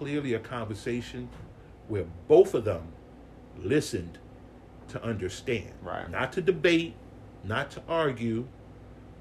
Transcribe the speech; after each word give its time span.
clearly 0.00 0.32
a 0.32 0.38
conversation 0.38 1.28
where 1.88 2.06
both 2.26 2.54
of 2.54 2.64
them 2.64 2.80
listened 3.62 4.16
to 4.88 5.02
understand. 5.04 5.70
Right. 5.82 6.10
Not 6.10 6.32
to 6.32 6.40
debate, 6.40 6.94
not 7.44 7.70
to 7.72 7.82
argue, 7.86 8.46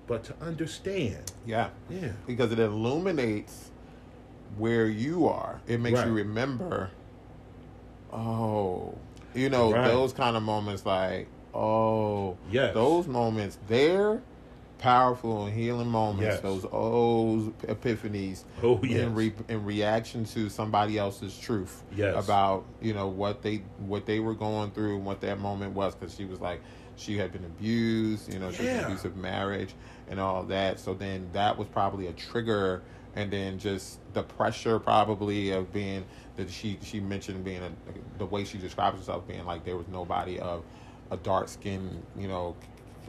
but 0.07 0.23
to 0.23 0.33
understand. 0.41 1.33
Yeah. 1.45 1.69
Yeah. 1.89 2.13
Because 2.25 2.53
it 2.53 2.59
illuminates 2.59 3.71
where 4.57 4.87
you 4.87 5.27
are. 5.27 5.59
It 5.67 5.81
makes 5.81 5.99
Right. 5.99 6.07
you 6.07 6.13
remember, 6.13 6.91
oh, 8.13 8.97
you 9.35 9.49
know, 9.49 9.73
Right. 9.73 9.85
those 9.85 10.13
kind 10.13 10.37
of 10.37 10.43
moments 10.43 10.85
like, 10.85 11.27
oh, 11.53 12.37
Yes. 12.49 12.73
those 12.73 13.05
moments, 13.05 13.57
they're 13.67 14.21
powerful 14.79 15.45
and 15.45 15.53
healing 15.55 15.87
moments. 15.87 16.23
Yes. 16.35 16.41
Those 16.41 16.65
oh 16.71 17.53
epiphanies 17.63 18.43
Oh, 18.63 18.79
yes. 18.83 19.01
in, 19.01 19.13
re- 19.13 19.33
in 19.47 19.63
reaction 19.65 20.25
to 20.25 20.49
somebody 20.49 20.97
else's 20.97 21.37
truth 21.37 21.83
Yes. 21.95 22.23
about 22.23 22.65
you 22.81 22.93
know 22.93 23.07
what 23.07 23.41
they 23.41 23.57
what 23.79 24.05
they 24.05 24.19
were 24.19 24.33
going 24.33 24.71
through 24.71 24.95
and 24.97 25.05
what 25.05 25.21
that 25.21 25.39
moment 25.39 25.73
was 25.73 25.95
because 25.95 26.15
she 26.15 26.25
was 26.25 26.39
like 26.39 26.61
she 26.95 27.17
had 27.17 27.31
been 27.31 27.45
abused 27.45 28.31
you 28.33 28.39
know 28.39 28.51
she 28.51 28.63
was 28.63 28.71
Yeah. 28.71 28.79
an 28.79 28.85
abusive 28.85 29.15
marriage 29.17 29.73
and 30.09 30.19
all 30.19 30.43
that 30.43 30.79
so 30.79 30.93
then 30.93 31.29
that 31.33 31.57
was 31.57 31.67
probably 31.67 32.07
a 32.07 32.13
trigger 32.13 32.81
and 33.15 33.31
then 33.31 33.59
just 33.59 33.99
the 34.13 34.23
pressure 34.23 34.79
probably 34.79 35.51
of 35.51 35.71
being 35.73 36.05
that 36.37 36.49
she 36.49 36.77
she 36.81 36.99
mentioned 36.99 37.43
being 37.43 37.61
a, 37.61 37.71
the 38.17 38.25
way 38.25 38.43
she 38.45 38.57
describes 38.57 38.97
herself 38.97 39.27
being 39.27 39.45
like 39.45 39.63
there 39.65 39.75
was 39.77 39.87
nobody 39.89 40.39
of 40.39 40.63
a 41.11 41.17
dark 41.17 41.47
skin 41.49 42.01
you 42.17 42.27
know 42.27 42.55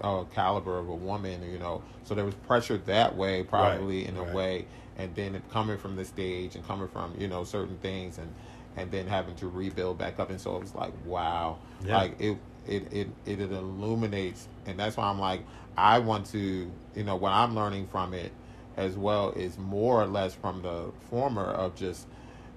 uh, 0.00 0.24
caliber 0.24 0.78
of 0.78 0.88
a 0.88 0.95
woman 0.95 1.42
you 1.50 1.59
know. 1.59 1.82
So 2.04 2.14
there 2.14 2.24
was 2.24 2.34
pressure 2.34 2.78
that 2.86 3.16
way 3.16 3.42
probably 3.42 4.06
in 4.06 4.16
a 4.16 4.24
way. 4.34 4.66
And 4.98 5.14
then 5.14 5.40
coming 5.50 5.78
from 5.78 5.96
the 5.96 6.04
stage 6.04 6.56
and 6.56 6.66
coming 6.66 6.88
from 6.88 7.14
you 7.18 7.28
know 7.28 7.45
certain 7.45 7.78
things 7.78 8.18
and 8.18 8.32
and 8.76 8.90
then 8.90 9.06
having 9.06 9.34
to 9.36 9.48
rebuild 9.48 9.98
back 9.98 10.18
up. 10.18 10.30
And 10.30 10.40
so 10.40 10.56
it 10.56 10.62
was 10.62 10.74
like 10.74 10.92
wow. 11.04 11.59
Yeah. 11.84 11.96
like 11.96 12.21
it 12.21 12.38
it, 12.66 12.93
it 12.93 13.09
it 13.26 13.40
it 13.40 13.52
illuminates. 13.52 14.48
And 14.66 14.78
that's 14.78 14.96
why 14.96 15.04
i'm 15.04 15.18
like 15.18 15.43
i 15.76 15.98
want 15.98 16.26
to 16.26 16.71
you 16.95 17.04
know 17.04 17.16
what 17.16 17.32
i'm 17.32 17.54
learning 17.54 17.87
from 17.87 18.12
it 18.12 18.32
as 18.76 18.96
well 18.96 19.30
is 19.30 19.59
more 19.59 20.02
or 20.02 20.06
less 20.06 20.34
from 20.34 20.62
the 20.62 20.90
former 21.09 21.45
of 21.45 21.74
just 21.74 22.06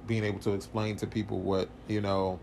being 0.07 0.23
able 0.23 0.39
to 0.39 0.51
explain 0.51 0.95
to 0.97 1.07
people 1.07 1.39
what 1.39 1.69
you 1.87 2.01
know 2.01 2.39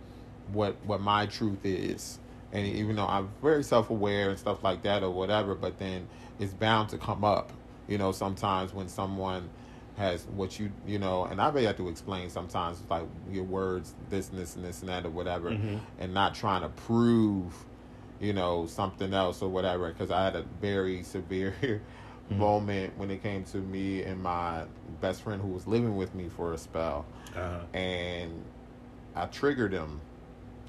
what 0.53 0.77
what 0.84 1.01
my 1.01 1.27
truth 1.27 1.65
is 1.65 2.19
and 2.53 2.67
even 2.67 2.97
though 2.97 3.06
i'm 3.06 3.29
very 3.43 3.62
self-aware 3.62 4.31
and 4.31 4.39
stuff 4.39 4.62
like 4.65 4.83
that 4.83 5.03
or 5.03 5.11
whatever 5.11 5.55
but 5.55 5.79
then 5.79 6.06
it's 6.39 6.53
bound 6.55 6.89
to 6.89 6.98
come 6.98 7.25
up 7.25 7.53
you 7.89 7.97
know 7.98 8.12
sometimes 8.12 8.73
when 8.75 8.89
someone 8.89 9.48
has 9.97 10.25
what 10.34 10.59
you 10.59 10.71
you 10.87 10.98
know 10.98 11.25
and 11.25 11.41
i 11.41 11.51
may 11.51 11.65
have 11.65 11.77
to 11.77 11.89
explain 11.89 12.31
sometimes 12.31 12.83
like 12.89 13.03
your 13.31 13.45
words 13.45 13.95
this 14.09 14.31
and 14.31 14.39
this 14.39 14.56
and 14.56 14.65
this 14.65 14.81
and 14.81 14.89
that 14.89 15.05
or 15.05 15.11
whatever 15.11 15.51
Mhm. 15.51 15.81
and 15.98 16.15
not 16.15 16.34
trying 16.34 16.62
to 16.62 16.69
prove 16.71 17.53
you 18.21 18.33
know 18.33 18.67
something 18.67 19.12
else 19.15 19.43
or 19.43 19.48
whatever 19.48 19.89
because 19.89 20.11
i 20.11 20.25
had 20.25 20.37
a 20.37 20.43
very 20.61 21.03
severe 21.15 21.83
moment 22.31 22.97
when 22.97 23.11
it 23.11 23.23
came 23.23 23.43
to 23.45 23.56
me 23.59 24.03
and 24.05 24.23
my 24.23 24.62
best 25.01 25.23
friend 25.23 25.43
who 25.43 25.48
was 25.48 25.67
living 25.67 25.97
with 25.97 26.15
me 26.15 26.28
for 26.28 26.53
a 26.53 26.59
spell 26.59 27.05
Uh-huh. 27.37 27.59
and 27.78 28.45
I 29.17 29.27
triggered 29.27 29.73
him. 29.73 30.01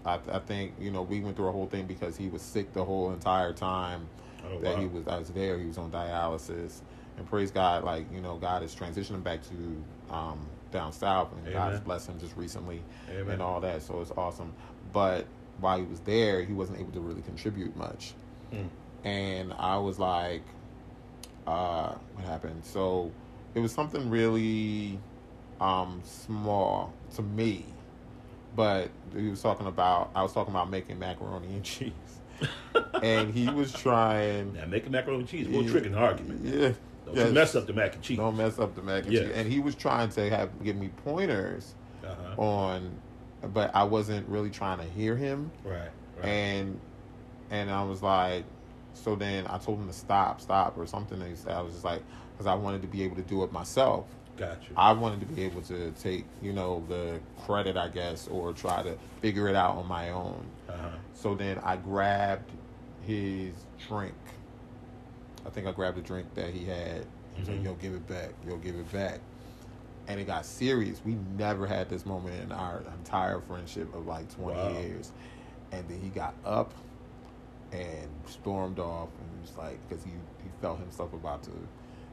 I, 0.05 0.19
I 0.31 0.39
think 0.39 0.73
you 0.79 0.91
know 0.91 1.01
we 1.03 1.19
went 1.21 1.35
through 1.35 1.47
a 1.47 1.51
whole 1.51 1.67
thing 1.67 1.85
because 1.85 2.17
he 2.17 2.27
was 2.27 2.41
sick 2.41 2.73
the 2.73 2.83
whole 2.83 3.11
entire 3.11 3.53
time 3.53 4.07
Oh, 4.43 4.59
that 4.61 4.79
he 4.79 4.87
was 4.87 5.07
I 5.07 5.19
was 5.19 5.29
there. 5.29 5.59
He 5.59 5.65
was 5.67 5.77
on 5.77 5.91
dialysis, 5.91 6.81
and 7.17 7.29
praise 7.29 7.51
God, 7.51 7.83
like 7.83 8.11
you 8.11 8.21
know, 8.21 8.37
God 8.37 8.63
is 8.63 8.73
transitioning 8.73 9.23
back 9.23 9.39
to 9.43 10.13
um, 10.13 10.39
down 10.71 10.91
south, 10.91 11.31
and 11.33 11.53
God 11.53 11.71
has 11.73 11.79
blessed 11.81 12.09
him 12.09 12.19
just 12.19 12.35
recently 12.35 12.81
Amen. 13.11 13.33
and 13.33 13.41
all 13.41 13.61
that. 13.61 13.83
So 13.83 14.01
it's 14.01 14.11
awesome. 14.17 14.51
But 14.91 15.25
while 15.59 15.77
he 15.77 15.85
was 15.85 15.99
there, 15.99 16.43
he 16.43 16.53
wasn't 16.53 16.79
able 16.79 16.91
to 16.93 16.99
really 17.01 17.21
contribute 17.21 17.75
much, 17.77 18.13
Mm. 18.51 18.67
and 19.03 19.53
I 19.53 19.77
was 19.77 19.99
like, 19.99 20.41
uh, 21.45 21.93
"What 22.15 22.25
happened?" 22.25 22.65
So 22.65 23.11
it 23.53 23.59
was 23.59 23.71
something 23.71 24.09
really 24.09 24.99
um, 25.59 26.01
small 26.03 26.93
to 27.15 27.21
me, 27.21 27.65
but 28.55 28.89
he 29.15 29.29
was 29.29 29.41
talking 29.41 29.67
about. 29.67 30.11
I 30.15 30.21
was 30.23 30.33
talking 30.33 30.53
about 30.53 30.69
making 30.69 30.99
macaroni 30.99 31.47
and 31.47 31.63
cheese, 31.63 31.91
and 33.03 33.33
he 33.33 33.49
was 33.49 33.71
trying. 33.73 34.53
Now, 34.53 34.65
making 34.65 34.91
macaroni 34.91 35.19
and 35.21 35.27
cheese, 35.29 35.47
we'll 35.47 35.63
Yeah. 35.63 35.71
trick 35.71 35.85
in 35.85 35.91
the 35.93 35.97
argument. 35.97 36.41
Yeah. 36.43 36.71
Don't 37.05 37.15
Yes. 37.15 37.31
mess 37.33 37.55
up 37.55 37.65
the 37.67 37.73
mac 37.73 37.95
and 37.95 38.03
cheese. 38.03 38.17
Don't 38.17 38.37
mess 38.37 38.59
up 38.59 38.75
the 38.75 38.81
mac 38.81 39.03
and 39.05 39.13
Yes. 39.13 39.23
cheese. 39.23 39.31
And 39.35 39.51
he 39.51 39.59
was 39.59 39.75
trying 39.75 40.09
to 40.09 40.29
have 40.29 40.49
give 40.63 40.75
me 40.75 40.89
pointers 41.03 41.73
Uh-huh. 42.03 42.41
on, 42.41 42.91
but 43.53 43.75
I 43.75 43.83
wasn't 43.83 44.27
really 44.29 44.49
trying 44.49 44.77
to 44.79 44.85
hear 44.85 45.15
him. 45.15 45.51
Right. 45.63 45.89
Right. 46.17 46.25
And 46.25 46.79
and 47.49 47.69
I 47.69 47.83
was 47.83 48.01
like, 48.01 48.45
so 48.93 49.15
then 49.15 49.45
I 49.47 49.57
told 49.57 49.79
him 49.79 49.87
to 49.87 49.93
stop, 49.93 50.39
stop, 50.41 50.77
or 50.77 50.85
something. 50.85 51.21
And 51.21 51.37
I 51.49 51.61
was 51.61 51.73
just 51.73 51.83
like, 51.85 52.01
because 52.33 52.47
I 52.47 52.53
wanted 52.53 52.81
to 52.83 52.87
be 52.87 53.03
able 53.03 53.15
to 53.17 53.21
do 53.23 53.43
it 53.43 53.51
myself. 53.51 54.05
Got 54.41 54.63
you. 54.63 54.73
I 54.75 54.91
wanted 54.93 55.19
to 55.19 55.27
be 55.27 55.43
able 55.43 55.61
to 55.63 55.91
take, 56.01 56.25
you 56.41 56.51
know, 56.51 56.83
the 56.89 57.19
credit, 57.45 57.77
I 57.77 57.89
guess, 57.89 58.27
or 58.27 58.53
try 58.53 58.81
to 58.81 58.97
figure 59.21 59.47
it 59.47 59.55
out 59.55 59.75
on 59.77 59.87
my 59.87 60.09
own. 60.09 60.43
Uh-huh. 60.67 60.89
So 61.13 61.35
then 61.35 61.59
I 61.63 61.75
grabbed 61.75 62.49
his 63.05 63.53
drink. 63.87 64.15
I 65.45 65.51
think 65.51 65.67
I 65.67 65.71
grabbed 65.71 65.97
the 65.97 66.01
drink 66.01 66.33
that 66.33 66.49
he 66.49 66.65
had. 66.65 67.05
He 67.35 67.41
was 67.41 67.49
like, 67.49 67.59
Mhm. 67.59 67.65
yo, 67.65 67.73
give 67.75 67.93
it 67.93 68.07
back. 68.07 68.31
Yo, 68.47 68.57
give 68.57 68.75
it 68.75 68.91
back. 68.91 69.19
And 70.07 70.19
it 70.19 70.25
got 70.25 70.43
serious. 70.43 70.99
We 71.05 71.17
never 71.37 71.67
had 71.67 71.87
this 71.87 72.03
moment 72.03 72.41
in 72.41 72.51
our 72.51 72.81
entire 72.97 73.39
friendship 73.41 73.93
of 73.93 74.07
like 74.07 74.27
20 74.35 74.57
Wow. 74.59 74.69
years. 74.79 75.11
And 75.71 75.87
then 75.87 75.99
he 76.01 76.09
got 76.09 76.33
up 76.43 76.73
and 77.71 78.09
stormed 78.27 78.79
off 78.79 79.09
and 79.19 79.41
was 79.41 79.55
like, 79.55 79.77
because 79.87 80.03
he, 80.03 80.09
he 80.11 80.49
felt 80.61 80.79
himself 80.79 81.13
about 81.13 81.43
to 81.43 81.51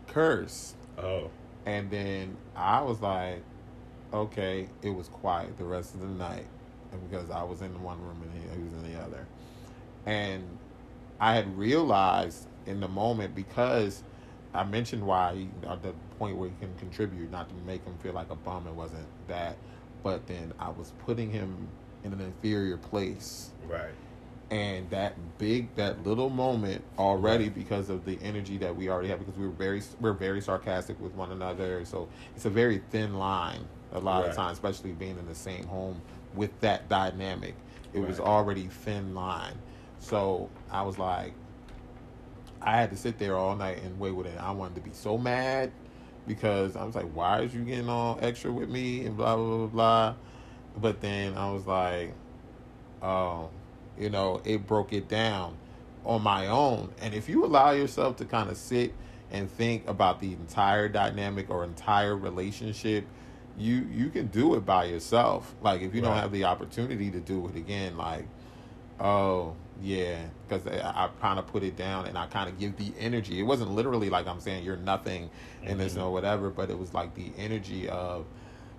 curse. 0.09 0.75
Oh. 0.99 1.31
And 1.67 1.91
then 1.91 2.37
I 2.57 2.81
was 2.83 3.01
like, 3.01 3.43
okay, 4.13 4.69
it 4.83 4.91
was 4.91 5.09
quiet 5.09 5.57
the 5.59 5.65
rest 5.65 5.95
of 5.95 6.01
the 6.01 6.07
night. 6.07 6.47
Because 7.11 7.31
I 7.31 7.43
was 7.43 7.61
in 7.61 7.83
one 7.83 8.01
room 8.01 8.23
and 8.23 8.33
he, 8.33 8.49
he 8.57 8.65
was 8.65 8.73
in 8.73 8.93
the 8.93 9.01
other. 9.01 9.27
And 10.07 10.45
I 11.21 11.35
had 11.35 11.57
realized 11.59 12.47
in 12.67 12.81
the 12.81 12.89
moment 12.89 13.35
because 13.35 14.03
I 14.55 14.65
mentioned 14.65 15.07
why 15.07 15.35
he, 15.35 15.51
at 15.69 15.83
the 15.83 15.93
point 16.19 16.37
where 16.37 16.49
he 16.49 16.55
can 16.61 16.75
contribute, 16.79 17.31
not 17.31 17.49
to 17.51 17.55
make 17.67 17.85
him 17.85 17.97
feel 17.99 18.15
like 18.15 18.31
a 18.31 18.37
bum, 18.37 18.67
it 18.67 18.75
wasn't 18.75 19.07
that. 19.29 19.57
But 20.03 20.27
then 20.27 20.53
I 20.59 20.71
was 20.71 20.93
putting 21.05 21.31
him 21.31 21.69
in 22.05 22.13
an 22.13 22.21
inferior 22.21 22.77
place 22.79 23.51
Right. 23.69 23.91
And 24.51 24.89
that 24.91 25.15
big 25.39 25.75
that 25.75 26.07
little 26.07 26.31
moment 26.31 26.83
already 26.99 27.45
Right. 27.45 27.55
because 27.55 27.91
of 27.91 28.05
the 28.07 28.19
energy 28.23 28.57
that 28.59 28.75
we 28.75 28.89
already 28.89 29.09
have 29.09 29.19
because 29.19 29.37
we 29.37 29.47
were 29.47 29.53
very 29.53 29.83
we're 30.01 30.13
very 30.15 30.41
sarcastic 30.41 30.99
with 31.01 31.15
one 31.15 31.33
another. 31.33 31.85
So 31.85 32.09
it's 32.35 32.45
a 32.47 32.51
very 32.51 32.79
thin 32.91 33.15
line 33.19 33.67
a 33.93 33.99
lot 34.01 34.23
Right. 34.23 34.31
of 34.31 34.37
times 34.37 34.53
especially 34.59 34.93
being 34.93 35.19
in 35.19 35.27
the 35.27 35.35
same 35.35 35.65
home 35.67 36.01
with 36.35 36.59
that 36.61 36.89
dynamic. 36.89 37.55
It 37.93 38.01
was 38.01 38.21
already 38.21 38.67
thin 38.69 39.15
line. 39.15 39.55
So 39.99 40.49
i 40.71 40.83
was 40.83 40.99
like 40.99 41.33
i 42.63 42.73
had 42.77 42.91
to 42.91 42.97
sit 42.97 43.19
there 43.19 43.37
all 43.37 43.55
night 43.55 43.83
and 43.83 43.99
wait 44.01 44.13
with 44.13 44.27
it. 44.27 44.39
I 44.41 44.51
wanted 44.53 44.75
to 44.77 44.81
be 44.81 44.91
so 44.93 45.19
mad 45.19 45.71
because 46.27 46.75
i 46.77 46.85
was 46.85 46.95
like 46.95 47.11
why 47.13 47.41
is 47.43 47.55
you 47.55 47.63
getting 47.65 47.89
all 47.89 48.19
extra 48.23 48.51
with 48.53 48.69
me? 48.71 49.05
and 49.07 49.17
blah 49.17 49.37
blah 49.37 49.57
blah 49.59 49.67
blah. 49.67 50.15
But 50.79 51.01
then 51.03 51.37
i 51.37 51.51
was 51.53 51.67
like 51.67 52.15
oh, 53.03 53.51
you 53.99 54.11
know, 54.11 54.41
it 54.45 54.67
broke 54.67 54.93
it 54.93 55.09
down 55.09 55.57
on 56.05 56.23
my 56.23 56.47
own. 56.47 56.93
And 57.01 57.15
if 57.15 57.29
you 57.29 57.45
allow 57.45 57.73
yourself 57.73 58.17
to 58.17 58.25
kind 58.25 58.49
of 58.51 58.57
sit 58.57 58.95
and 59.31 59.51
think 59.51 59.87
about 59.89 60.21
the 60.21 60.33
entire 60.33 60.89
dynamic 60.89 61.51
or 61.51 61.65
entire 61.65 62.17
relationship, 62.17 63.05
you 63.59 63.87
you 63.93 64.09
can 64.11 64.29
do 64.29 64.55
it 64.55 64.65
by 64.65 64.85
yourself. 64.85 65.55
Like 65.61 65.83
if 65.83 65.95
you 65.95 66.01
don't 66.01 66.17
have 66.17 66.33
the 66.33 66.45
opportunity 66.45 67.11
to 67.11 67.21
do 67.21 67.47
it 67.49 67.57
again, 67.57 67.97
like, 67.97 68.25
oh 69.01 69.55
yeah, 69.83 70.27
because 70.49 70.67
I, 70.67 70.79
I 71.05 71.09
kind 71.21 71.39
of 71.39 71.47
put 71.47 71.63
it 71.63 71.77
down 71.77 72.07
and 72.07 72.17
I 72.19 72.27
kind 72.27 72.49
of 72.49 72.59
give 72.59 72.77
the 72.77 72.93
energy. 72.99 73.39
It 73.39 73.45
wasn't 73.45 73.71
literally 73.73 74.11
like 74.11 74.27
I'm 74.27 74.41
saying 74.41 74.65
you're 74.65 74.77
nothing 74.77 75.31
and 75.63 75.79
this 75.79 75.95
Mhm. 75.95 76.03
or 76.05 76.13
whatever, 76.13 76.51
but 76.51 76.71
it 76.71 76.79
was 76.79 76.95
like 76.95 77.15
the 77.15 77.33
energy 77.37 77.89
of, 77.89 78.25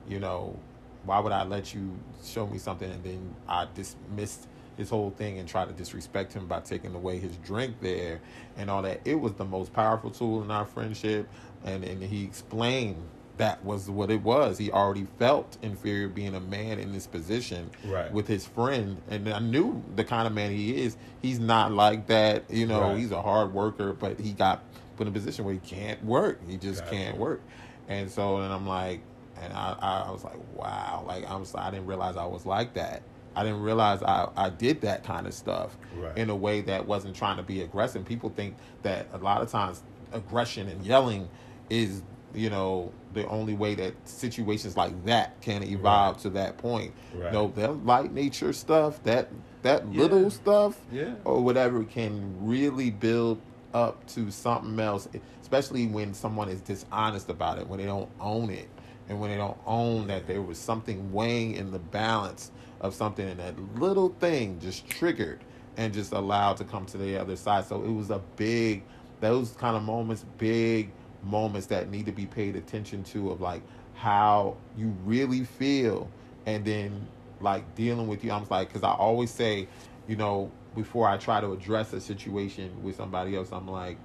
you 0.08 0.20
know, 0.20 0.58
why 1.06 1.20
would 1.20 1.32
I 1.32 1.44
let 1.44 1.74
you 1.74 1.98
show 2.24 2.48
me 2.48 2.58
something 2.58 2.90
and 2.90 3.04
then 3.04 3.36
I 3.48 3.68
dismissed 3.74 4.48
his 4.80 4.90
whole 4.90 5.12
thing 5.12 5.38
and 5.38 5.48
try 5.48 5.66
to 5.66 5.74
disrespect 5.74 6.32
him 6.34 6.48
by 6.48 6.62
taking 6.62 6.96
away 6.96 7.20
his 7.20 7.36
drink 7.38 7.76
there 7.82 8.22
and 8.58 8.70
all 8.70 8.82
that. 8.82 9.02
It 9.04 9.16
was 9.16 9.34
the 9.34 9.44
most 9.46 9.74
powerful 9.74 10.10
tool 10.10 10.42
in 10.42 10.50
our 10.50 10.66
friendship, 10.66 11.28
and 11.66 11.84
and 11.84 12.02
he 12.02 12.24
explained 12.24 12.96
that 13.38 13.64
was 13.64 13.90
what 13.90 14.10
it 14.10 14.22
was. 14.24 14.58
He 14.58 14.72
already 14.72 15.06
felt 15.18 15.58
inferior 15.62 16.08
being 16.08 16.34
a 16.36 16.40
man 16.40 16.80
in 16.80 16.92
this 16.92 17.08
position 17.08 17.70
Right. 17.86 18.12
with 18.12 18.28
his 18.28 18.46
friend, 18.46 19.02
and 19.10 19.28
I 19.30 19.40
knew 19.40 19.84
the 19.96 20.04
kind 20.06 20.26
of 20.28 20.34
man 20.34 20.52
he 20.52 20.82
is. 20.82 20.96
He's 21.22 21.40
not 21.40 21.72
like 21.74 22.08
that, 22.08 22.50
you 22.50 22.66
know. 22.66 22.82
Right. 22.82 22.98
He's 22.98 23.12
a 23.12 23.22
hard 23.22 23.54
worker, 23.54 23.94
but 23.94 24.20
he 24.20 24.32
got 24.32 24.64
put 24.96 25.08
in 25.08 25.10
a 25.10 25.14
position 25.14 25.44
where 25.44 25.54
he 25.54 25.60
can't 25.60 26.04
work. 26.06 26.40
He 26.50 26.56
just 26.58 26.86
can't 26.88 27.18
work, 27.18 27.42
and 27.90 28.10
so 28.10 28.38
and 28.38 28.52
I'm 28.54 28.66
like, 28.66 29.02
and 29.42 29.52
I, 29.52 30.06
I 30.08 30.12
was 30.12 30.24
like, 30.24 30.40
wow, 30.56 31.04
like 31.06 31.30
I'm 31.30 31.44
I 31.56 31.70
didn't 31.70 31.86
realize 31.86 32.16
I 32.16 32.26
was 32.26 32.46
like 32.46 32.74
that. 32.76 33.02
I 33.36 33.44
didn't 33.44 33.62
realize 33.62 34.02
I, 34.04 34.30
I 34.36 34.50
did 34.50 34.82
that 34.82 35.04
kind 35.04 35.28
of 35.28 35.34
stuff 35.34 35.78
Right. 35.96 36.18
in 36.18 36.30
a 36.30 36.36
way 36.36 36.62
that 36.62 36.88
wasn't 36.88 37.16
trying 37.16 37.38
to 37.38 37.44
be 37.44 37.62
aggressive. 37.62 38.06
People 38.06 38.30
think 38.30 38.56
that 38.84 39.08
a 39.14 39.18
lot 39.18 39.42
of 39.42 39.50
times 39.52 39.84
aggression 40.14 40.68
and 40.68 40.84
yelling 40.86 41.28
is, 41.70 42.02
you 42.34 42.50
know, 42.50 42.92
the 43.14 43.28
only 43.28 43.54
way 43.54 43.76
that 43.76 43.94
situations 44.06 44.78
like 44.78 45.06
that 45.06 45.40
can 45.42 45.64
evolve 45.64 46.16
Right. 46.16 46.22
to 46.24 46.30
that 46.32 46.58
point. 46.58 46.94
Right. 47.14 47.32
No, 47.34 47.48
that 47.56 47.86
light 47.86 48.14
nature 48.14 48.54
stuff, 48.54 49.02
that 49.04 49.30
that 49.62 49.84
Yeah. 49.92 50.02
little 50.04 50.30
stuff, 50.30 50.80
Yeah. 50.90 51.16
or 51.26 51.42
whatever, 51.42 51.84
can 51.84 52.34
really 52.40 52.90
build 52.92 53.42
up 53.74 54.06
to 54.08 54.32
something 54.32 54.80
else. 54.80 55.08
Especially 55.42 55.86
when 55.86 56.14
someone 56.14 56.48
is 56.48 56.62
dishonest 56.62 57.30
about 57.30 57.60
it, 57.60 57.68
when 57.68 57.80
they 57.80 57.86
don't 57.86 58.10
own 58.22 58.50
it, 58.52 58.70
and 59.10 59.20
when 59.20 59.32
they 59.32 59.36
don't 59.38 59.58
own 59.68 60.08
that 60.08 60.28
there 60.28 60.42
was 60.42 60.58
something 60.58 61.12
weighing 61.12 61.56
in 61.56 61.72
the 61.72 61.80
balance 61.80 62.52
of 62.82 62.94
something, 62.94 63.28
and 63.28 63.40
that 63.40 63.56
little 63.80 64.10
thing 64.20 64.60
just 64.60 64.88
triggered 64.88 65.40
and 65.78 65.94
just 65.94 66.12
allowed 66.12 66.58
to 66.58 66.64
come 66.64 66.86
to 66.88 66.98
the 66.98 67.18
other 67.18 67.36
side. 67.36 67.66
So 67.66 67.84
it 67.84 67.92
was 67.92 68.10
a 68.10 68.20
big, 68.36 68.84
those 69.20 69.52
kind 69.52 69.76
of 69.76 69.84
moments, 69.84 70.26
big 70.38 70.92
moments 71.24 71.68
that 71.68 71.90
need 71.90 72.06
to 72.06 72.12
be 72.12 72.26
paid 72.26 72.56
attention 72.56 73.04
to 73.04 73.32
of 73.32 73.42
like 73.42 73.62
how 73.96 74.56
you 74.78 74.96
really 75.06 75.44
feel, 75.44 76.10
and 76.46 76.64
then 76.64 77.08
like 77.42 77.76
dealing 77.76 78.08
with 78.08 78.24
you. 78.24 78.32
I'm 78.32 78.46
like, 78.50 78.70
because 78.70 78.84
I 78.84 78.92
always 78.92 79.32
say, 79.32 79.68
you 80.08 80.16
know, 80.16 80.52
before 80.76 81.08
I 81.08 81.18
try 81.18 81.42
to 81.42 81.52
address 81.52 81.94
a 81.94 82.02
situation 82.02 82.84
with 82.84 82.96
somebody 82.96 83.36
else, 83.36 83.52
I'm 83.52 83.68
like, 83.68 83.98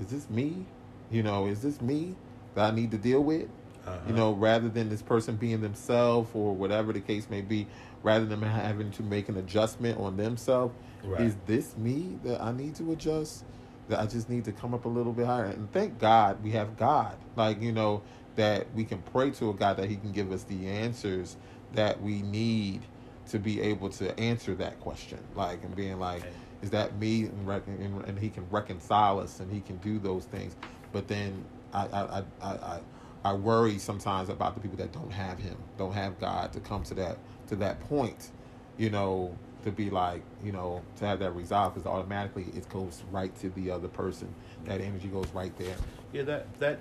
is 0.00 0.08
this 0.08 0.28
me? 0.30 0.66
You 1.10 1.22
know, 1.22 1.46
is 1.46 1.62
this 1.62 1.80
me 1.80 2.14
that 2.54 2.72
I 2.72 2.74
need 2.74 2.90
to 2.90 2.98
deal 2.98 3.22
with? 3.22 3.48
Uh-huh. 3.88 3.98
You 4.08 4.14
know, 4.14 4.32
rather 4.32 4.68
than 4.68 4.88
this 4.88 5.02
person 5.02 5.36
being 5.36 5.60
themselves 5.60 6.30
or 6.34 6.54
whatever 6.54 6.92
the 6.92 7.00
case 7.00 7.28
may 7.30 7.40
be, 7.40 7.66
rather 8.02 8.24
than 8.26 8.40
having 8.42 8.90
to 8.92 9.02
make 9.02 9.28
an 9.28 9.36
adjustment 9.36 9.98
on 9.98 10.16
themselves, 10.16 10.74
Right. 11.04 11.20
is 11.22 11.36
this 11.46 11.76
me 11.76 12.18
that 12.24 12.40
I 12.42 12.52
need 12.52 12.74
to 12.76 12.92
adjust? 12.92 13.44
That 13.88 14.00
I 14.00 14.06
just 14.06 14.28
need 14.28 14.44
to 14.44 14.52
come 14.52 14.74
up 14.74 14.84
a 14.84 14.88
little 14.88 15.12
bit 15.12 15.26
higher. 15.26 15.46
And 15.46 15.70
thank 15.72 15.98
God 15.98 16.42
we 16.42 16.50
have 16.52 16.76
God. 16.76 17.16
Like, 17.36 17.62
you 17.62 17.72
know, 17.72 18.02
that 18.36 18.66
we 18.74 18.84
can 18.84 18.98
pray 19.12 19.30
to 19.32 19.50
a 19.50 19.54
God 19.54 19.76
that 19.78 19.88
He 19.88 19.96
can 19.96 20.12
give 20.12 20.30
us 20.32 20.42
the 20.44 20.66
answers 20.66 21.36
that 21.74 22.00
we 22.02 22.22
need 22.22 22.82
to 23.30 23.38
be 23.38 23.60
able 23.60 23.88
to 23.90 24.18
answer 24.18 24.54
that 24.56 24.78
question. 24.80 25.18
Like, 25.34 25.62
and 25.64 25.74
being 25.74 25.98
like, 25.98 26.20
Okay. 26.22 26.30
is 26.62 26.70
that 26.70 26.96
me? 26.98 27.24
And, 27.26 27.48
and, 27.48 28.04
and 28.04 28.18
He 28.18 28.28
can 28.28 28.46
reconcile 28.50 29.18
us 29.20 29.40
and 29.40 29.50
He 29.52 29.60
can 29.60 29.76
do 29.78 29.98
those 29.98 30.24
things. 30.26 30.54
But 30.92 31.08
then 31.08 31.44
I, 31.72 31.86
I, 31.86 32.22
I, 32.42 32.48
I, 32.48 32.80
I, 33.24 33.30
I 33.30 33.32
worry 33.34 33.78
sometimes 33.78 34.28
about 34.28 34.54
the 34.54 34.60
people 34.60 34.78
that 34.78 34.92
don't 34.92 35.12
have 35.12 35.38
Him, 35.38 35.56
don't 35.76 35.92
have 35.92 36.18
God 36.18 36.52
to 36.52 36.60
come 36.60 36.82
to 36.84 36.94
that 36.94 37.18
to 37.48 37.56
that 37.56 37.80
point, 37.88 38.30
you 38.76 38.90
know, 38.90 39.36
to 39.64 39.72
be 39.72 39.90
like, 39.90 40.22
you 40.44 40.52
know, 40.52 40.82
to 40.96 41.06
have 41.06 41.18
that 41.20 41.34
resolve 41.34 41.74
because 41.74 41.86
automatically 41.86 42.46
it 42.54 42.68
goes 42.68 43.02
right 43.10 43.34
to 43.40 43.50
the 43.50 43.70
other 43.70 43.88
person. 43.88 44.34
That 44.64 44.80
energy 44.80 45.08
goes 45.08 45.28
right 45.34 45.56
there. 45.58 45.76
Yeah, 46.12 46.22
that 46.22 46.58
that 46.60 46.80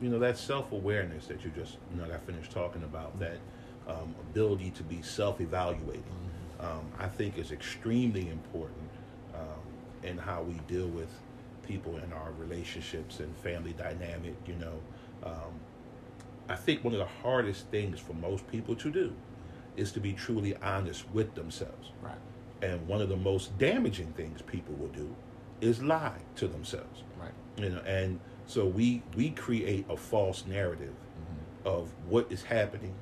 you 0.00 0.08
know 0.08 0.18
that 0.18 0.38
self 0.38 0.72
awareness 0.72 1.26
that 1.26 1.44
you 1.44 1.50
just 1.50 1.76
you 1.92 2.00
know 2.00 2.08
got 2.08 2.22
finished 2.22 2.50
talking 2.50 2.82
about 2.82 3.18
that 3.18 3.38
um, 3.88 4.14
ability 4.30 4.70
to 4.72 4.82
be 4.82 5.02
self 5.02 5.40
evaluating, 5.40 6.04
um, 6.60 6.90
I 6.98 7.08
think 7.08 7.38
is 7.38 7.52
extremely 7.52 8.28
important 8.28 8.90
um, 9.34 10.08
in 10.08 10.18
how 10.18 10.42
we 10.42 10.54
deal 10.66 10.88
with 10.88 11.10
people 11.66 11.96
in 11.96 12.12
our 12.12 12.32
relationships 12.38 13.20
and 13.20 13.34
family 13.38 13.72
dynamic. 13.72 14.36
You 14.46 14.56
know, 14.56 14.80
um, 15.24 15.60
I 16.48 16.56
think 16.56 16.82
one 16.84 16.94
of 16.94 16.98
the 16.98 17.22
hardest 17.22 17.68
things 17.70 17.98
for 18.00 18.14
most 18.14 18.46
people 18.48 18.74
to 18.76 18.90
do 18.90 19.12
is 19.76 19.92
to 19.92 20.00
be 20.00 20.12
truly 20.12 20.56
honest 20.56 21.08
with 21.12 21.34
themselves. 21.34 21.92
Right. 22.02 22.18
And 22.62 22.86
one 22.88 23.00
of 23.00 23.08
the 23.08 23.16
most 23.16 23.56
damaging 23.58 24.12
things 24.12 24.42
people 24.42 24.74
will 24.74 24.88
do 24.88 25.14
is 25.60 25.82
lie 25.82 26.18
to 26.36 26.46
themselves 26.46 27.02
Right. 27.20 27.32
you 27.56 27.68
know 27.68 27.80
and 27.80 28.20
so 28.46 28.64
we 28.64 29.02
we 29.16 29.30
create 29.30 29.84
a 29.88 29.96
false 29.96 30.46
narrative 30.46 30.94
mm-hmm. 30.94 31.68
of 31.68 31.92
what 32.08 32.30
is 32.30 32.44
happening 32.44 32.94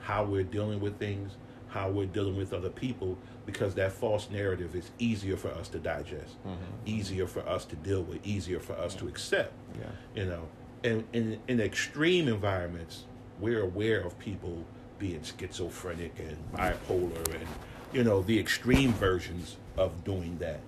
how 0.00 0.24
we're 0.24 0.42
dealing 0.42 0.80
with 0.80 0.98
things 0.98 1.36
how 1.68 1.88
we're 1.88 2.06
dealing 2.06 2.36
with 2.36 2.52
other 2.52 2.68
people 2.68 3.16
because 3.46 3.76
that 3.76 3.92
false 3.92 4.28
narrative 4.28 4.74
is 4.74 4.90
easier 4.98 5.36
for 5.36 5.50
us 5.52 5.68
to 5.68 5.78
digest 5.78 6.36
mm-hmm. 6.44 6.56
easier 6.84 7.28
for 7.28 7.48
us 7.48 7.64
to 7.64 7.76
deal 7.76 8.02
with 8.02 8.26
easier 8.26 8.58
for 8.58 8.72
us 8.74 8.96
to 8.96 9.06
accept 9.06 9.52
Yeah. 9.78 9.86
you 10.20 10.26
know 10.28 10.48
and 10.82 11.04
in, 11.12 11.38
in 11.48 11.60
extreme 11.60 12.28
environments 12.28 13.04
we're 13.38 13.62
aware 13.62 14.00
of 14.00 14.18
people 14.18 14.64
being 14.98 15.22
schizophrenic 15.22 16.12
and 16.18 16.36
bipolar 16.52 17.34
and 17.34 17.46
you 17.92 18.04
know 18.04 18.22
the 18.22 18.38
extreme 18.38 18.92
versions 18.94 19.56
of 19.76 20.04
doing 20.04 20.36
that 20.38 20.60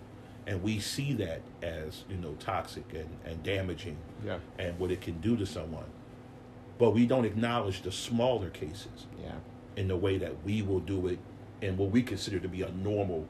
and 0.46 0.62
we 0.62 0.78
see 0.78 1.12
that 1.12 1.40
as 1.62 2.04
you 2.08 2.16
know 2.16 2.34
toxic 2.40 2.84
and, 2.94 3.08
and 3.24 3.42
damaging 3.42 3.96
Yeah. 4.24 4.38
and 4.58 4.78
what 4.78 4.90
it 4.90 5.00
can 5.00 5.20
do 5.20 5.36
to 5.36 5.46
someone 5.46 5.86
but 6.78 6.90
we 6.90 7.06
don't 7.06 7.24
acknowledge 7.24 7.82
the 7.82 7.92
smaller 7.92 8.50
cases 8.50 9.06
Yeah. 9.22 9.32
in 9.76 9.88
the 9.88 9.96
way 9.96 10.18
that 10.18 10.42
we 10.44 10.62
will 10.62 10.80
do 10.80 11.06
it 11.08 11.18
in 11.60 11.76
what 11.76 11.90
we 11.90 12.02
consider 12.02 12.40
to 12.40 12.48
be 12.48 12.62
a 12.62 12.70
normal 12.70 13.26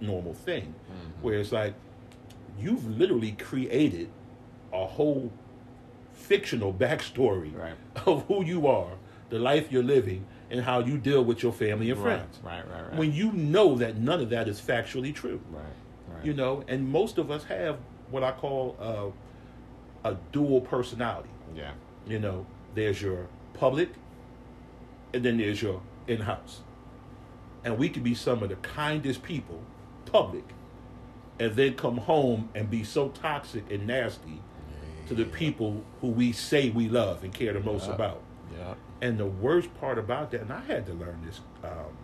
normal 0.00 0.32
thing 0.32 0.74
mm-hmm. 0.84 1.22
where 1.22 1.38
it's 1.40 1.52
like 1.52 1.74
you've 2.58 2.86
literally 2.98 3.32
created 3.32 4.08
a 4.72 4.86
whole 4.86 5.32
fictional 6.16 6.72
backstory 6.72 7.56
Right. 7.56 7.74
of 8.06 8.24
who 8.26 8.44
you 8.44 8.66
are 8.66 8.92
the 9.30 9.38
life 9.38 9.70
you're 9.72 9.82
living 9.82 10.24
and 10.50 10.60
how 10.60 10.78
you 10.80 10.96
deal 10.98 11.24
with 11.24 11.42
your 11.42 11.52
family 11.52 11.90
and 11.90 12.00
Right. 12.00 12.18
friends 12.18 12.38
Right. 12.44 12.64
Right. 12.68 12.82
Right. 12.88 12.94
when 12.98 13.12
you 13.12 13.32
know 13.32 13.76
that 13.76 13.96
none 13.96 14.20
of 14.20 14.30
that 14.30 14.48
is 14.48 14.60
factually 14.60 15.14
true 15.14 15.40
right. 15.50 15.62
Right. 16.12 16.24
you 16.24 16.32
know 16.34 16.62
and 16.68 16.88
most 16.88 17.18
of 17.18 17.30
us 17.30 17.44
have 17.44 17.76
what 18.10 18.22
i 18.22 18.30
call 18.32 18.76
uh, 18.80 20.08
a 20.10 20.16
dual 20.32 20.60
personality 20.60 21.28
Yeah. 21.54 21.72
you 22.06 22.18
know, 22.20 22.46
there's 22.74 23.00
your 23.02 23.26
public, 23.54 23.88
and 25.14 25.24
then 25.24 25.38
there's 25.38 25.60
your 25.62 25.80
in-house. 26.06 26.60
And 27.64 27.78
we 27.78 27.88
can 27.88 28.02
be 28.02 28.14
some 28.14 28.42
of 28.42 28.50
the 28.50 28.56
kindest 28.56 29.22
people, 29.22 29.60
public, 30.04 30.44
and 31.40 31.54
then 31.56 31.74
come 31.74 31.96
home 31.96 32.50
and 32.54 32.70
be 32.70 32.84
so 32.84 33.08
toxic 33.08 33.64
and 33.72 33.86
nasty 33.86 34.40
to 35.06 35.14
the 35.14 35.24
people 35.24 35.84
who 36.00 36.08
we 36.08 36.32
say 36.32 36.70
we 36.70 36.88
love 36.88 37.22
and 37.22 37.32
care 37.32 37.52
the 37.52 37.60
most 37.60 37.86
Yeah. 37.86 37.94
about. 37.94 38.22
Yeah. 38.56 38.74
And 39.00 39.18
the 39.18 39.26
worst 39.26 39.72
part 39.80 39.98
about 39.98 40.30
that, 40.30 40.40
and 40.42 40.52
I 40.52 40.60
had 40.60 40.86
to 40.86 40.94
learn 40.94 41.20
this 41.24 41.40
um, 41.62 41.96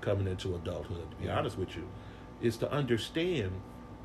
coming 0.00 0.26
into 0.26 0.54
adulthood, 0.54 1.10
to 1.10 1.16
be 1.16 1.26
Yeah. 1.26 1.38
honest 1.38 1.58
with 1.58 1.76
you, 1.76 1.88
is 2.40 2.56
to 2.58 2.70
understand 2.70 3.52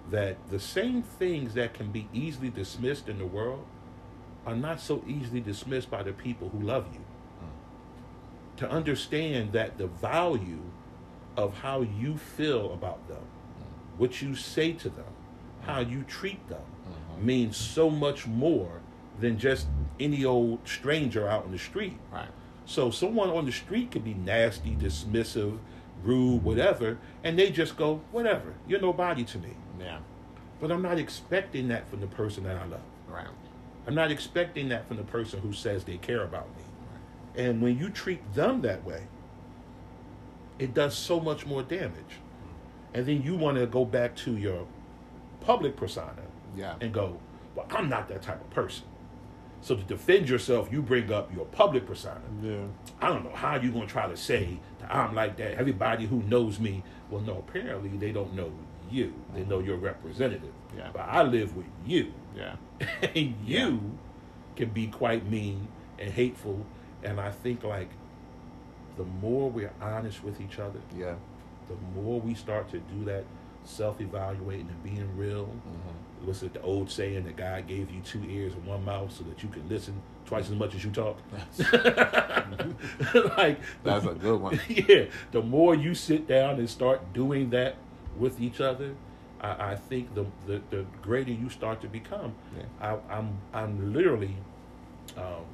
that 0.10 0.38
the 0.50 0.60
same 0.60 1.04
things 1.04 1.54
that 1.54 1.74
can 1.74 1.92
be 1.92 2.08
easily 2.14 2.50
dismissed 2.50 3.08
in 3.08 3.18
the 3.18 3.26
world 3.26 3.66
are 4.46 4.56
not 4.56 4.80
so 4.80 5.04
easily 5.08 5.42
dismissed 5.42 5.92
by 5.92 6.02
the 6.02 6.14
people 6.14 6.50
who 6.50 6.60
love 6.60 6.88
you. 6.94 7.00
Mm. 7.00 8.58
To 8.58 8.70
understand 8.70 9.52
that 9.54 9.78
the 9.78 9.88
value 9.88 10.64
of 11.38 11.54
how 11.60 11.82
you 11.82 12.18
feel 12.18 12.74
about 12.74 13.08
them, 13.08 13.22
mm. 13.22 14.00
what 14.00 14.22
you 14.22 14.36
say 14.36 14.74
to 14.74 14.90
them, 14.90 15.14
how 15.62 15.84
mm. 15.84 15.92
you 15.92 16.04
treat 16.04 16.48
them, 16.50 16.64
means 17.24 17.58
so 17.58 17.90
much 17.90 18.28
more 18.28 18.82
than 19.20 19.38
just 19.38 19.68
any 20.00 20.26
old 20.26 20.68
stranger 20.68 21.28
out 21.28 21.46
in 21.46 21.52
the 21.52 21.60
street. 21.60 21.98
Right. 22.12 22.28
So 22.66 22.90
someone 22.92 23.30
on 23.30 23.46
the 23.46 23.52
street 23.52 23.92
could 23.92 24.04
be 24.04 24.14
nasty, 24.14 24.72
dismissive, 24.72 25.58
rude, 26.04 26.44
whatever, 26.44 26.98
and 27.24 27.38
they 27.38 27.52
just 27.52 27.78
go, 27.78 28.02
whatever, 28.12 28.54
you're 28.68 28.82
nobody 28.82 29.24
to 29.26 29.38
me. 29.38 29.56
Yeah. 29.80 30.00
But 30.60 30.72
I'm 30.72 30.82
not 30.82 31.00
expecting 31.00 31.68
that 31.70 31.90
from 31.90 32.02
the 32.02 32.08
person 32.08 32.44
that 32.44 32.58
I 32.58 32.66
love. 32.66 32.82
Right. 33.08 33.28
I'm 33.88 33.96
not 33.96 34.12
expecting 34.12 34.70
that 34.70 34.88
from 34.88 34.98
the 34.98 35.04
person 35.04 35.40
who 35.42 35.54
says 35.54 35.84
they 35.84 35.98
care 35.98 36.24
about 36.24 36.48
me. 36.56 36.64
Right. 36.92 37.46
And 37.46 37.62
when 37.62 37.78
you 37.78 37.90
treat 37.90 38.34
them 38.34 38.62
that 38.62 38.84
way, 38.86 39.04
it 40.60 40.74
does 40.74 40.96
so 40.96 41.20
much 41.20 41.46
more 41.46 41.64
damage. 41.64 41.94
Mm-hmm. 41.94 42.96
And 42.96 43.06
then 43.08 43.24
you 43.24 43.36
want 43.36 43.58
to 43.58 43.66
go 43.66 43.84
back 43.86 44.16
to 44.18 44.38
your 44.38 44.68
public 45.42 45.76
persona 45.76 46.22
Yeah. 46.56 46.76
and 46.82 46.94
go, 46.94 47.20
well, 47.56 47.66
I'm 47.72 47.90
not 47.90 48.08
that 48.10 48.22
type 48.22 48.42
of 48.42 48.50
person. 48.50 48.86
So 49.62 49.76
to 49.76 49.84
defend 49.84 50.28
yourself, 50.28 50.70
you 50.72 50.82
bring 50.82 51.12
up 51.14 51.34
your 51.36 51.46
public 51.46 51.86
persona. 51.86 52.22
Yeah. 52.42 52.64
I 53.00 53.10
don't 53.10 53.24
know 53.24 53.36
how 53.36 53.56
you're 53.58 53.72
going 53.72 53.86
to 53.86 53.92
try 53.92 54.08
to 54.08 54.18
say 54.18 54.60
that 54.80 54.94
I'm 54.94 55.14
like 55.14 55.38
that. 55.38 55.54
Everybody 55.60 56.08
who 56.08 56.24
knows 56.24 56.60
me, 56.60 56.84
well, 57.12 57.22
no, 57.22 57.38
apparently 57.48 57.90
they 57.98 58.12
don't 58.12 58.34
know 58.34 58.52
you. 58.90 59.14
They 59.36 59.46
know 59.46 59.60
your 59.60 59.78
representative. 59.78 60.52
Yeah. 60.76 60.90
But 60.92 61.02
I 61.02 61.22
live 61.24 61.56
with 61.56 61.68
you. 61.86 62.12
Yeah. 62.36 62.56
and 63.16 63.36
you 63.46 63.98
can 64.56 64.70
be 64.70 64.88
quite 64.88 65.30
mean 65.30 65.68
and 66.00 66.12
hateful. 66.12 66.66
And 67.04 67.20
I 67.20 67.30
think 67.32 67.64
like 67.64 67.90
the 68.98 69.04
more 69.04 69.50
we're 69.50 69.74
honest 69.80 70.24
with 70.24 70.42
each 70.42 70.58
other, 70.60 70.80
Yeah. 70.98 71.16
the 71.68 71.76
more 72.02 72.20
we 72.20 72.34
start 72.34 72.70
to 72.72 72.80
do 72.80 73.06
that, 73.06 73.26
self-evaluating 73.64 74.68
and 74.70 74.84
being 74.84 75.16
real. 75.16 75.46
Mm-hmm. 75.46 75.98
What's 76.24 76.44
it, 76.44 76.54
the 76.54 76.62
old 76.62 76.90
saying 76.92 77.24
that 77.24 77.36
God 77.36 77.68
gave 77.68 77.90
you 77.92 78.02
two 78.02 78.24
ears 78.30 78.54
and 78.54 78.66
one 78.66 78.86
mouth 78.86 79.12
so 79.12 79.24
that 79.24 79.42
you 79.42 79.50
can 79.50 79.68
listen 79.68 80.02
twice 80.26 80.46
as 80.50 80.56
much 80.56 80.76
as 80.76 80.84
you 80.84 80.92
talk? 80.92 81.18
like 83.38 83.60
That's 83.84 84.06
a 84.06 84.14
good 84.14 84.40
one. 84.40 84.60
yeah, 84.68 85.06
the 85.32 85.42
more 85.42 85.76
you 85.76 85.94
sit 85.96 86.28
down 86.28 86.60
and 86.60 86.70
start 86.70 87.14
doing 87.14 87.50
that 87.52 87.76
with 88.18 88.40
each 88.42 88.62
other, 88.62 88.96
I, 89.40 89.72
I 89.72 89.76
think 89.76 90.14
the, 90.16 90.26
the 90.46 90.62
the 90.70 90.86
greater 91.02 91.32
you 91.32 91.50
start 91.50 91.82
to 91.82 91.88
become. 91.88 92.36
Yeah. 92.58 92.64
I, 92.80 93.16
I'm 93.18 93.38
I'm 93.54 93.94
literally 93.94 94.36
um, 95.18 95.46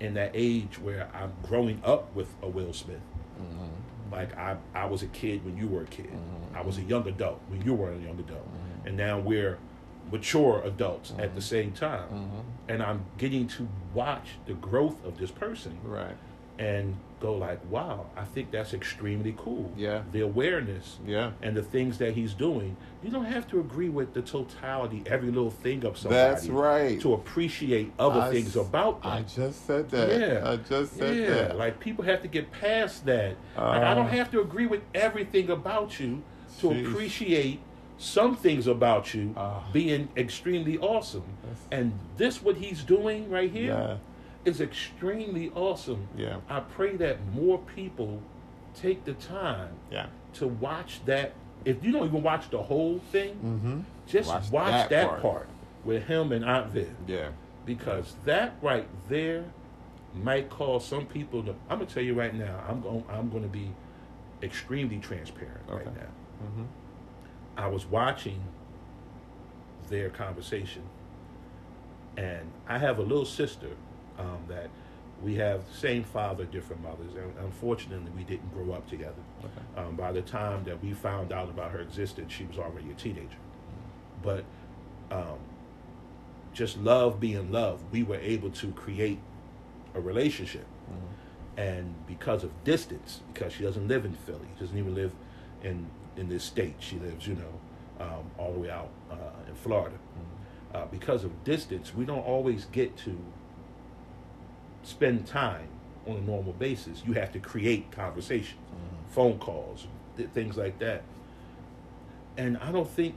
in 0.00 0.14
that 0.14 0.32
age 0.34 0.78
where 0.80 1.08
I'm 1.14 1.32
growing 1.46 1.80
up 1.84 2.14
with 2.14 2.28
a 2.42 2.48
Will 2.48 2.72
Smith. 2.72 3.00
Mm-hmm. 3.40 4.12
Like 4.12 4.36
I 4.36 4.56
I 4.74 4.86
was 4.86 5.02
a 5.02 5.08
kid 5.08 5.44
when 5.44 5.56
you 5.56 5.68
were 5.68 5.82
a 5.82 5.86
kid. 5.86 6.10
Mhm. 6.10 6.56
I 6.56 6.62
was 6.62 6.78
a 6.78 6.82
young 6.82 7.06
adult 7.08 7.40
when 7.48 7.62
you 7.62 7.74
were 7.74 7.90
a 7.92 7.98
young 7.98 8.18
adult, 8.18 8.46
Mhm. 8.46 8.73
And 8.84 8.96
now 8.96 9.18
we're 9.18 9.58
mature 10.12 10.60
adults 10.64 11.12
at 11.18 11.34
the 11.34 11.40
Mhm. 11.40 11.44
same 11.44 11.72
time. 11.72 12.08
Mm-hmm. 12.08 12.40
And 12.68 12.82
I'm 12.82 13.04
getting 13.18 13.46
to 13.48 13.68
watch 13.94 14.36
the 14.46 14.52
growth 14.54 15.04
of 15.04 15.18
this 15.18 15.30
person 15.30 15.78
Right. 15.82 16.16
and 16.58 16.96
go 17.20 17.34
like, 17.34 17.58
wow, 17.70 18.04
I 18.14 18.24
think 18.24 18.50
that's 18.50 18.74
extremely 18.74 19.34
cool. 19.36 19.72
Yeah. 19.78 20.02
The 20.12 20.20
awareness 20.20 20.98
Yeah. 21.06 21.30
and 21.42 21.56
the 21.56 21.62
things 21.62 21.96
that 21.98 22.12
he's 22.12 22.34
doing. 22.34 22.76
You 23.02 23.10
don't 23.10 23.24
have 23.24 23.48
to 23.48 23.60
agree 23.60 23.88
with 23.88 24.12
the 24.12 24.20
totality, 24.20 25.02
every 25.06 25.30
little 25.30 25.50
thing 25.50 25.84
of 25.86 25.96
somebody. 25.96 26.20
That's 26.22 26.48
right. 26.48 27.00
To 27.00 27.14
appreciate 27.14 27.92
other 27.98 28.20
I 28.20 28.30
things 28.30 28.56
about 28.56 29.02
them. 29.02 29.10
I 29.10 29.22
just 29.22 29.66
said 29.66 29.88
that. 29.90 30.20
Yeah. 30.20 30.50
I 30.50 30.56
just 30.56 30.96
said 30.98 31.16
yeah, 31.16 31.30
that. 31.30 31.56
like 31.56 31.80
people 31.80 32.04
have 32.04 32.20
to 32.22 32.28
get 32.28 32.52
past 32.52 33.06
that. 33.06 33.36
like, 33.56 33.82
I 33.82 33.94
don't 33.94 34.06
Uh, 34.06 34.10
have 34.10 34.30
to 34.32 34.40
agree 34.42 34.66
with 34.66 34.82
everything 34.94 35.48
about 35.48 35.98
you 35.98 36.22
to 36.60 36.68
Jeez. 36.68 36.86
appreciate 36.90 37.60
some 37.96 38.34
things 38.36 38.66
about 38.66 39.14
you 39.14 39.32
Ah. 39.36 39.62
being 39.72 40.08
extremely 40.16 40.78
awesome. 40.78 41.24
And 41.70 41.92
this, 42.16 42.42
what 42.42 42.56
he's 42.56 42.82
doing 42.82 43.30
right 43.30 43.50
here, 43.50 43.72
yeah. 43.72 43.96
is 44.44 44.60
extremely 44.60 45.50
awesome. 45.54 46.08
Yeah. 46.16 46.38
I 46.48 46.60
pray 46.60 46.96
that 46.96 47.18
more 47.32 47.58
people 47.58 48.20
take 48.74 49.04
the 49.04 49.14
time 49.14 49.70
Yeah. 49.90 50.06
to 50.34 50.48
watch 50.48 51.00
that. 51.06 51.32
If 51.64 51.82
you 51.84 51.92
don't 51.92 52.06
even 52.06 52.22
watch 52.22 52.50
the 52.50 52.62
whole 52.62 52.98
thing, 53.12 53.34
Mm-hmm. 53.44 53.80
just 54.06 54.28
Watch 54.28 54.50
watch, 54.50 54.72
that 54.72 54.90
that, 54.90 55.08
part. 55.08 55.22
part. 55.22 55.48
with 55.84 56.04
him 56.06 56.32
and 56.32 56.44
Aunt 56.44 56.68
Viv. 56.72 56.90
Yeah. 57.06 57.28
Because 57.64 58.16
that 58.24 58.54
right 58.60 58.86
there 59.08 59.44
might 60.14 60.50
cause 60.50 60.84
some 60.86 61.06
people 61.06 61.42
to. 61.44 61.50
I'm 61.70 61.78
gonna 61.78 61.86
tell 61.86 62.02
you 62.02 62.14
right 62.14 62.34
now. 62.34 62.62
I'm 62.68 62.80
going. 62.82 63.04
I'm 63.08 63.30
going 63.30 63.42
to 63.42 63.48
be 63.48 63.70
extremely 64.42 64.98
transparent 64.98 65.60
Okay. 65.70 65.84
right 65.84 65.94
now. 65.96 66.46
Mm-hmm. 66.46 66.62
I 67.56 67.68
was 67.68 67.86
watching 67.86 68.40
their 69.88 70.10
conversation, 70.10 70.82
and 72.16 72.50
I 72.68 72.78
have 72.78 72.98
a 72.98 73.02
little 73.02 73.24
sister 73.24 73.70
um, 74.18 74.38
that 74.48 74.70
we 75.22 75.36
have 75.36 75.66
the 75.70 75.76
same 75.76 76.04
father, 76.04 76.44
different 76.44 76.82
mothers, 76.82 77.14
and 77.14 77.32
unfortunately, 77.44 78.10
we 78.16 78.24
didn't 78.24 78.52
grow 78.52 78.74
up 78.74 78.88
together. 78.88 79.22
Okay. 79.40 79.86
Um, 79.86 79.96
by 79.96 80.12
the 80.12 80.22
time 80.22 80.64
that 80.64 80.82
we 80.82 80.92
found 80.92 81.32
out 81.32 81.48
about 81.48 81.70
her 81.70 81.80
existence, 81.80 82.32
she 82.32 82.44
was 82.44 82.58
already 82.58 82.90
a 82.90 82.94
teenager. 82.94 83.38
But 84.22 84.44
um, 85.10 85.38
just 86.52 86.78
love 86.78 87.20
being 87.20 87.50
love, 87.52 87.80
we 87.92 88.02
were 88.02 88.16
able 88.16 88.50
to 88.50 88.72
create 88.72 89.18
a 89.94 90.00
relationship. 90.00 90.66
Mm-hmm. 90.90 91.60
And 91.60 92.06
because 92.06 92.42
of 92.42 92.64
distance, 92.64 93.20
because 93.32 93.52
she 93.52 93.62
doesn't 93.62 93.86
live 93.86 94.04
in 94.04 94.14
Philly, 94.14 94.48
she 94.54 94.60
doesn't 94.60 94.78
even 94.78 94.94
live 94.94 95.12
in 95.62 95.86
in 96.16 96.28
this 96.28 96.44
state. 96.44 96.74
She 96.78 96.98
lives, 96.98 97.26
you 97.26 97.34
know, 97.36 98.04
um, 98.04 98.30
all 98.38 98.52
the 98.52 98.58
way 98.58 98.70
out 98.70 98.90
uh, 99.10 99.14
in 99.48 99.54
Florida. 99.54 99.96
Mm-hmm. 99.96 100.76
Uh, 100.76 100.84
because 100.86 101.24
of 101.24 101.44
distance, 101.44 101.94
we 101.94 102.04
don't 102.04 102.24
always 102.26 102.64
get 102.66 102.96
to 102.98 103.16
spend 104.82 105.26
time 105.26 105.68
on 106.06 106.16
a 106.16 106.20
normal 106.20 106.52
basis. 106.54 107.02
You 107.06 107.14
have 107.14 107.32
to 107.32 107.38
create 107.38 107.90
conversations, 107.90 108.60
Mhm. 108.72 109.12
phone 109.12 109.38
calls, 109.38 109.86
th- 110.16 110.28
things 110.30 110.56
like 110.56 110.78
that. 110.80 111.02
And 112.36 112.58
I 112.58 112.70
don't 112.72 112.88
think 112.88 113.16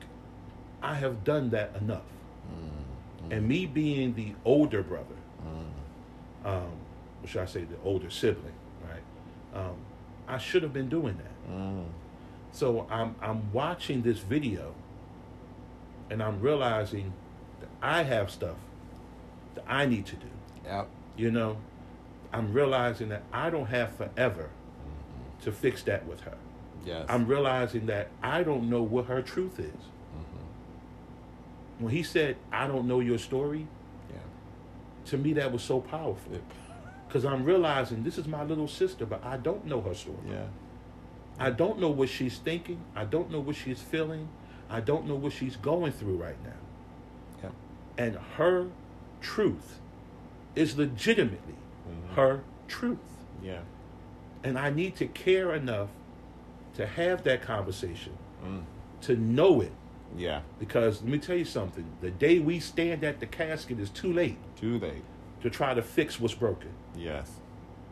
I 0.82 0.94
have 0.94 1.24
done 1.24 1.50
that 1.50 1.76
enough. 1.82 2.04
Mm-hmm. 2.52 3.32
And 3.32 3.48
me 3.48 3.66
being 3.66 4.14
the 4.14 4.34
older 4.46 4.84
brother, 4.84 5.16
Mm-hmm. 5.46 6.48
um, 6.48 6.72
or 7.24 7.28
should 7.28 7.42
I 7.42 7.46
say 7.46 7.64
the 7.64 7.76
older 7.84 8.10
sibling, 8.10 8.54
right? 8.88 9.60
Um, 9.60 9.76
I 10.28 10.38
should 10.38 10.62
have 10.64 10.74
been 10.74 10.90
doing 10.90 11.18
that. 11.18 11.52
Mm-hmm. 12.52 12.58
So 12.58 12.88
I'm 12.90 13.16
I'm 13.22 13.52
watching 13.54 14.02
this 14.02 14.20
video, 14.20 14.74
and 16.10 16.22
I'm 16.22 16.40
realizing 16.42 17.14
that 17.60 17.70
I 17.82 18.04
have 18.04 18.30
stuff 18.32 18.58
that 19.56 19.64
I 19.68 19.86
need 19.86 20.06
to 20.08 20.16
do. 20.16 20.28
Yep. 20.66 20.88
You 21.18 21.32
know, 21.32 21.58
I'm 22.34 22.54
realizing 22.54 23.10
that 23.10 23.24
I 23.34 23.50
don't 23.50 23.68
have 23.68 23.96
forever 23.96 24.50
to 25.44 25.52
fix 25.52 25.84
that 25.84 26.06
with 26.08 26.22
her. 26.22 26.38
Yes. 26.86 27.06
I'm 27.10 27.28
realizing 27.28 27.86
that 27.88 28.10
I 28.24 28.44
don't 28.44 28.70
know 28.70 28.82
what 28.82 29.06
her 29.06 29.22
truth 29.22 29.60
is. 29.60 29.66
Mm-hmm. 30.18 31.84
When 31.86 31.94
he 31.94 32.04
said, 32.04 32.38
"I 32.52 32.68
don't 32.68 32.88
know 32.88 33.00
your 33.02 33.18
story," 33.18 33.68
Yeah. 34.10 34.18
to 35.06 35.18
me 35.18 35.34
that 35.34 35.52
was 35.52 35.62
so 35.64 35.80
powerful 35.82 36.40
because 37.08 37.26
I'm 37.32 37.44
realizing 37.44 38.04
this 38.04 38.18
is 38.18 38.28
my 38.28 38.44
little 38.44 38.68
sister, 38.68 39.06
but 39.06 39.24
I 39.26 39.38
don't 39.38 39.66
know 39.66 39.82
her 39.82 39.94
story. 39.94 40.18
Yeah. 40.30 40.46
I 41.40 41.52
don't 41.52 41.80
know 41.80 41.90
what 41.90 42.10
she's 42.10 42.38
thinking. 42.38 42.80
I 42.96 43.06
don't 43.06 43.30
know 43.32 43.40
what 43.40 43.56
she's 43.56 43.80
feeling. 43.82 44.28
I 44.70 44.80
don't 44.82 45.08
know 45.08 45.16
what 45.16 45.34
she's 45.34 45.56
going 45.56 45.92
through 45.92 46.18
right 46.18 46.38
now. 46.44 47.44
Yeah. 47.44 47.50
And 48.06 48.16
her 48.38 48.68
truth 49.22 49.80
is 50.56 50.78
legitimately 50.78 51.56
Mhm. 51.88 52.16
her 52.16 52.42
truth. 52.68 52.98
Yeah. 53.44 53.62
And 54.44 54.58
I 54.58 54.70
need 54.72 54.96
to 54.98 55.08
care 55.08 55.54
enough 55.54 55.90
to 56.76 56.86
have 56.86 57.24
that 57.24 57.42
conversation, 57.42 58.14
Mm. 58.44 58.64
to 59.02 59.16
know 59.16 59.62
it. 59.62 59.72
Yeah. 60.16 60.42
Because 60.60 61.02
let 61.02 61.12
me 61.12 61.18
tell 61.20 61.36
you 61.38 61.46
something 61.46 61.86
the 62.02 62.12
day 62.12 62.40
we 62.40 62.60
stand 62.60 63.04
at 63.04 63.20
the 63.20 63.26
casket 63.28 63.80
is 63.80 63.90
too 63.90 64.12
late 64.12 64.38
Too 64.56 64.80
late. 64.80 65.04
to 65.42 65.50
try 65.50 65.74
to 65.74 65.82
fix 65.82 66.20
what's 66.20 66.34
broken. 66.36 66.70
Yes. 66.96 67.40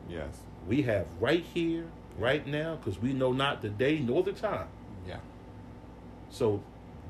Yes. 0.09 0.41
We 0.67 0.83
have 0.83 1.07
right 1.19 1.43
here, 1.53 1.85
right 2.17 2.45
now, 2.47 2.75
because 2.75 3.01
we 3.01 3.13
know 3.13 3.31
not 3.33 3.61
the 3.61 3.69
day 3.69 3.99
nor 3.99 4.23
the 4.23 4.31
time. 4.33 4.67
Yeah. 5.07 5.17
So, 6.29 6.61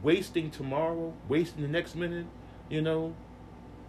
wasting 0.03 0.51
tomorrow, 0.51 1.13
wasting 1.27 1.61
the 1.63 1.67
next 1.69 1.95
minute, 1.95 2.25
you 2.69 2.81
know, 2.81 3.13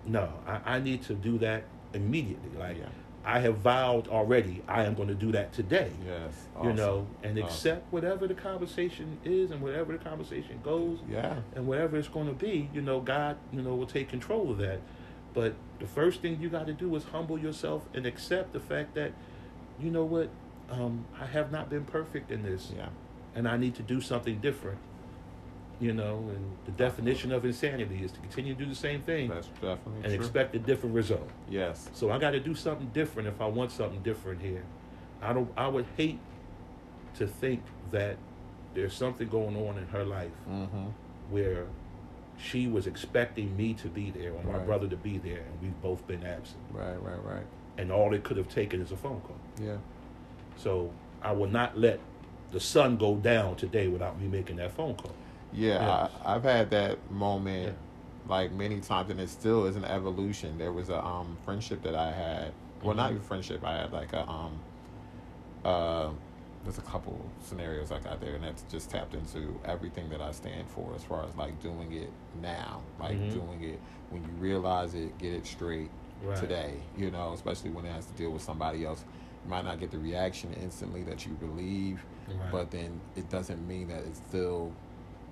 no, 0.05 0.33
I, 0.47 0.77
I 0.77 0.79
need 0.81 1.03
to 1.05 1.15
do 1.15 1.39
that 1.39 1.65
immediately. 1.93 2.51
Like, 2.59 2.79
Yeah. 2.79 2.87
I 3.29 3.41
have 3.41 3.57
vowed 3.57 4.07
already, 4.07 4.63
I 4.69 4.85
am 4.85 4.95
going 4.95 5.09
to 5.09 5.15
do 5.15 5.33
that 5.33 5.53
today. 5.53 5.91
Yes. 6.07 6.33
Awesome. 6.55 6.69
You 6.71 6.77
know, 6.77 7.07
and 7.25 7.37
Awesome. 7.37 7.49
accept 7.49 7.93
whatever 7.93 8.29
the 8.29 8.35
conversation 8.35 9.19
is 9.25 9.51
and 9.51 9.61
whatever 9.61 9.93
the 9.95 9.99
conversation 9.99 10.61
goes 10.63 11.01
Yeah. 11.11 11.35
and 11.57 11.67
whatever 11.67 11.97
it's 11.97 12.07
going 12.07 12.29
to 12.29 12.33
be, 12.35 12.71
you 12.73 12.83
know, 12.83 13.01
God, 13.01 13.37
you 13.53 13.63
know, 13.63 13.75
will 13.75 13.85
take 13.87 14.09
control 14.09 14.53
of 14.53 14.59
that. 14.59 14.79
But 15.35 15.55
the 15.81 15.87
first 15.89 16.23
thing 16.23 16.41
you 16.41 16.49
got 16.49 16.69
to 16.69 16.73
do 16.73 16.95
is 16.95 17.03
humble 17.05 17.37
yourself 17.37 17.83
and 17.93 18.07
accept 18.07 18.53
the 18.53 18.61
fact 18.61 18.95
that, 18.95 19.11
you 19.81 19.91
know 19.91 20.05
what, 20.05 20.29
um, 20.71 21.05
I 21.21 21.27
have 21.27 21.53
not 21.53 21.71
been 21.71 21.85
perfect 21.85 22.31
in 22.31 22.43
this 22.43 22.73
Yeah. 22.77 22.89
and 23.35 23.47
I 23.49 23.57
need 23.57 23.75
to 23.77 23.83
do 23.83 24.01
something 24.01 24.39
different. 24.41 24.79
You 25.79 25.93
know, 25.93 26.17
and 26.35 26.57
the 26.65 26.73
definition 26.73 27.33
of 27.33 27.45
insanity 27.45 28.03
is 28.03 28.11
to 28.13 28.21
continue 28.21 28.55
to 28.55 28.59
do 28.65 28.67
the 28.67 28.75
same 28.75 29.03
thing 29.03 29.29
That's 29.29 29.49
definitely 29.49 29.93
and 29.97 30.05
true. 30.07 30.15
expect 30.15 30.55
a 30.55 30.59
different 30.59 30.95
result. 30.95 31.29
yes. 31.51 31.91
So 31.93 32.11
I 32.11 32.19
got 32.19 32.31
to 32.31 32.41
do 32.41 32.55
something 32.55 32.89
different 32.95 33.29
if 33.29 33.41
I 33.43 33.47
want 33.47 33.71
something 33.73 34.01
different 34.03 34.41
here. 34.41 34.65
I 35.21 35.35
don't. 35.35 35.51
I 35.57 35.69
would 35.69 35.85
hate 35.99 36.19
to 37.17 37.27
think 37.27 37.63
that 37.91 38.17
there's 38.75 38.95
something 38.95 39.29
going 39.29 39.55
on 39.69 39.77
in 39.79 39.87
her 39.89 40.05
life 40.05 40.31
Mm-hmm. 40.49 40.87
where 41.31 41.67
she 42.39 42.67
was 42.69 42.87
expecting 42.87 43.55
me 43.57 43.75
to 43.75 43.89
be 43.89 44.11
there 44.11 44.33
or 44.33 44.43
my 44.45 44.57
Right. 44.59 44.67
brother 44.67 44.89
to 44.89 44.97
be 44.97 45.19
there, 45.19 45.41
and 45.41 45.61
we've 45.63 45.83
both 45.83 46.07
been 46.07 46.25
absent, 46.25 46.61
Right. 46.73 46.97
Right. 47.03 47.23
Right. 47.23 47.47
and 47.79 47.93
all 47.93 48.15
it 48.15 48.25
could 48.25 48.39
have 48.39 48.49
taken 48.49 48.81
is 48.81 48.93
a 48.93 48.97
phone 48.97 49.21
call. 49.21 49.37
Yeah. 49.63 49.77
So 50.57 50.91
I 51.23 51.33
will 51.33 51.49
not 51.49 51.79
let 51.79 52.01
the 52.53 52.61
sun 52.61 52.97
go 52.97 53.17
down 53.17 53.57
today 53.57 53.89
without 53.89 54.21
me 54.21 54.29
making 54.29 54.57
that 54.57 54.73
phone 54.73 54.95
call. 54.95 55.13
Yeah, 55.53 55.81
Yes. 55.81 56.11
I, 56.25 56.35
I've 56.35 56.43
had 56.43 56.71
that 56.71 56.99
moment 57.11 57.67
Yeah. 57.67 57.73
like 58.29 58.53
many 58.53 58.81
times, 58.81 59.11
and 59.11 59.21
it 59.21 59.29
still 59.29 59.67
is 59.67 59.77
an 59.77 59.85
evolution. 59.85 60.59
There 60.59 60.73
was 60.73 60.89
a 60.91 61.03
um, 61.05 61.37
friendship 61.45 61.83
that 61.83 61.95
I 61.95 62.11
had. 62.13 62.53
Well, 62.83 62.95
not 62.95 63.09
Mhm. 63.11 63.15
even 63.15 63.23
friendship. 63.23 63.65
I 63.65 63.77
had 63.77 63.93
like 63.93 64.13
a 64.13 64.29
um, 64.29 64.59
uh, 65.65 66.11
there's 66.65 66.79
a 66.79 66.83
couple 66.83 67.19
scenarios 67.45 67.93
I 67.93 68.01
got 68.01 68.21
there, 68.21 68.35
and 68.35 68.43
that's 68.45 68.63
just 68.71 68.91
tapped 68.91 69.15
into 69.15 69.59
everything 69.65 70.09
that 70.11 70.21
I 70.21 70.33
stand 70.33 70.69
for 70.69 70.93
as 70.97 71.05
far 71.05 71.25
as 71.25 71.35
like 71.37 71.61
doing 71.63 71.93
it 71.93 72.11
now, 72.43 72.83
like 72.99 73.17
Mhm. 73.17 73.33
doing 73.33 73.63
it 73.63 73.81
when 74.11 74.23
you 74.23 74.31
realize 74.39 74.95
it, 74.95 75.17
get 75.19 75.33
it 75.33 75.47
straight 75.47 75.91
Right. 76.25 76.37
today. 76.37 76.75
You 76.97 77.11
know, 77.11 77.33
especially 77.35 77.71
when 77.71 77.85
it 77.85 77.93
has 77.93 78.07
to 78.07 78.13
deal 78.15 78.31
with 78.31 78.43
somebody 78.43 78.85
else 78.85 79.05
might 79.49 79.65
not 79.65 79.81
get 79.81 79.91
the 79.91 79.99
reaction 79.99 80.55
instantly 80.63 81.03
that 81.05 81.27
you 81.27 81.33
believe, 81.35 82.05
Right. 82.29 82.51
but 82.53 82.71
then 82.71 83.01
it 83.17 83.29
doesn't 83.31 83.67
mean 83.67 83.89
that 83.89 84.01
it 84.01 84.17
still 84.17 84.73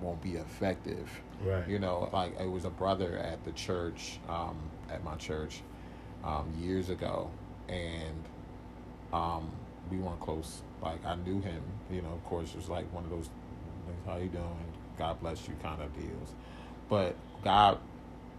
won't 0.01 0.21
be 0.21 0.35
effective. 0.35 1.09
Right. 1.43 1.67
You 1.67 1.79
know, 1.79 2.09
like 2.13 2.39
it 2.39 2.49
was 2.49 2.65
a 2.65 2.69
brother 2.69 3.17
at 3.17 3.43
the 3.45 3.51
church, 3.51 4.19
um, 4.29 4.57
at 4.89 5.03
my 5.03 5.15
church, 5.15 5.61
um, 6.23 6.51
years 6.59 6.89
ago, 6.89 7.29
and 7.67 8.23
um, 9.13 9.49
we 9.91 9.97
weren't 9.97 10.19
close. 10.19 10.61
Like 10.81 11.03
I 11.05 11.15
knew 11.15 11.41
him, 11.41 11.61
you 11.91 12.01
know. 12.01 12.09
Of 12.13 12.23
course, 12.25 12.49
it 12.51 12.57
was 12.57 12.69
like 12.69 12.91
one 12.93 13.03
of 13.03 13.09
those, 13.09 13.29
"How 14.05 14.17
you 14.17 14.29
doing? 14.29 14.45
God 14.97 15.19
bless 15.19 15.47
you" 15.47 15.53
kind 15.61 15.81
of 15.81 15.93
deals. 15.93 16.33
But 16.89 17.15
God 17.43 17.79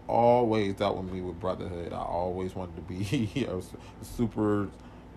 always 0.07 0.73
dealt 0.75 0.97
with 0.97 1.11
me 1.11 1.21
with 1.21 1.39
brotherhood. 1.39 1.91
I 1.93 1.97
always 2.01 2.55
wanted 2.55 2.75
to 2.77 2.81
be 2.81 3.29
you 3.33 3.47
know, 3.47 3.61
super 4.01 4.69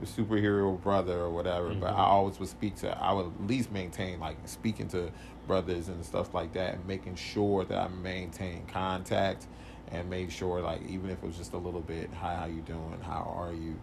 superhero 0.06 0.80
brother 0.80 1.18
or 1.18 1.30
whatever. 1.30 1.74
But 1.74 1.92
Mhm. 1.92 1.98
I 1.98 2.04
always 2.04 2.38
would 2.40 2.48
speak 2.48 2.76
to. 2.76 2.96
I 2.98 3.12
would 3.12 3.26
at 3.26 3.46
least 3.46 3.70
maintain 3.72 4.20
like 4.20 4.36
speaking 4.46 4.88
to 4.88 5.10
brothers 5.46 5.88
and 5.88 6.04
stuff 6.04 6.34
like 6.34 6.52
that, 6.54 6.74
and 6.74 6.86
making 6.86 7.16
sure 7.16 7.64
that 7.64 7.78
I 7.78 7.88
maintain 7.88 8.64
contact 8.66 9.46
and 9.90 10.08
made 10.08 10.30
sure 10.30 10.60
like 10.60 10.82
even 10.88 11.10
if 11.10 11.22
it 11.22 11.26
was 11.26 11.36
just 11.36 11.52
a 11.52 11.58
little 11.58 11.80
bit, 11.80 12.10
hi, 12.14 12.34
how 12.36 12.46
you 12.46 12.60
doing? 12.62 12.98
How 13.02 13.34
are 13.36 13.52
you? 13.52 13.76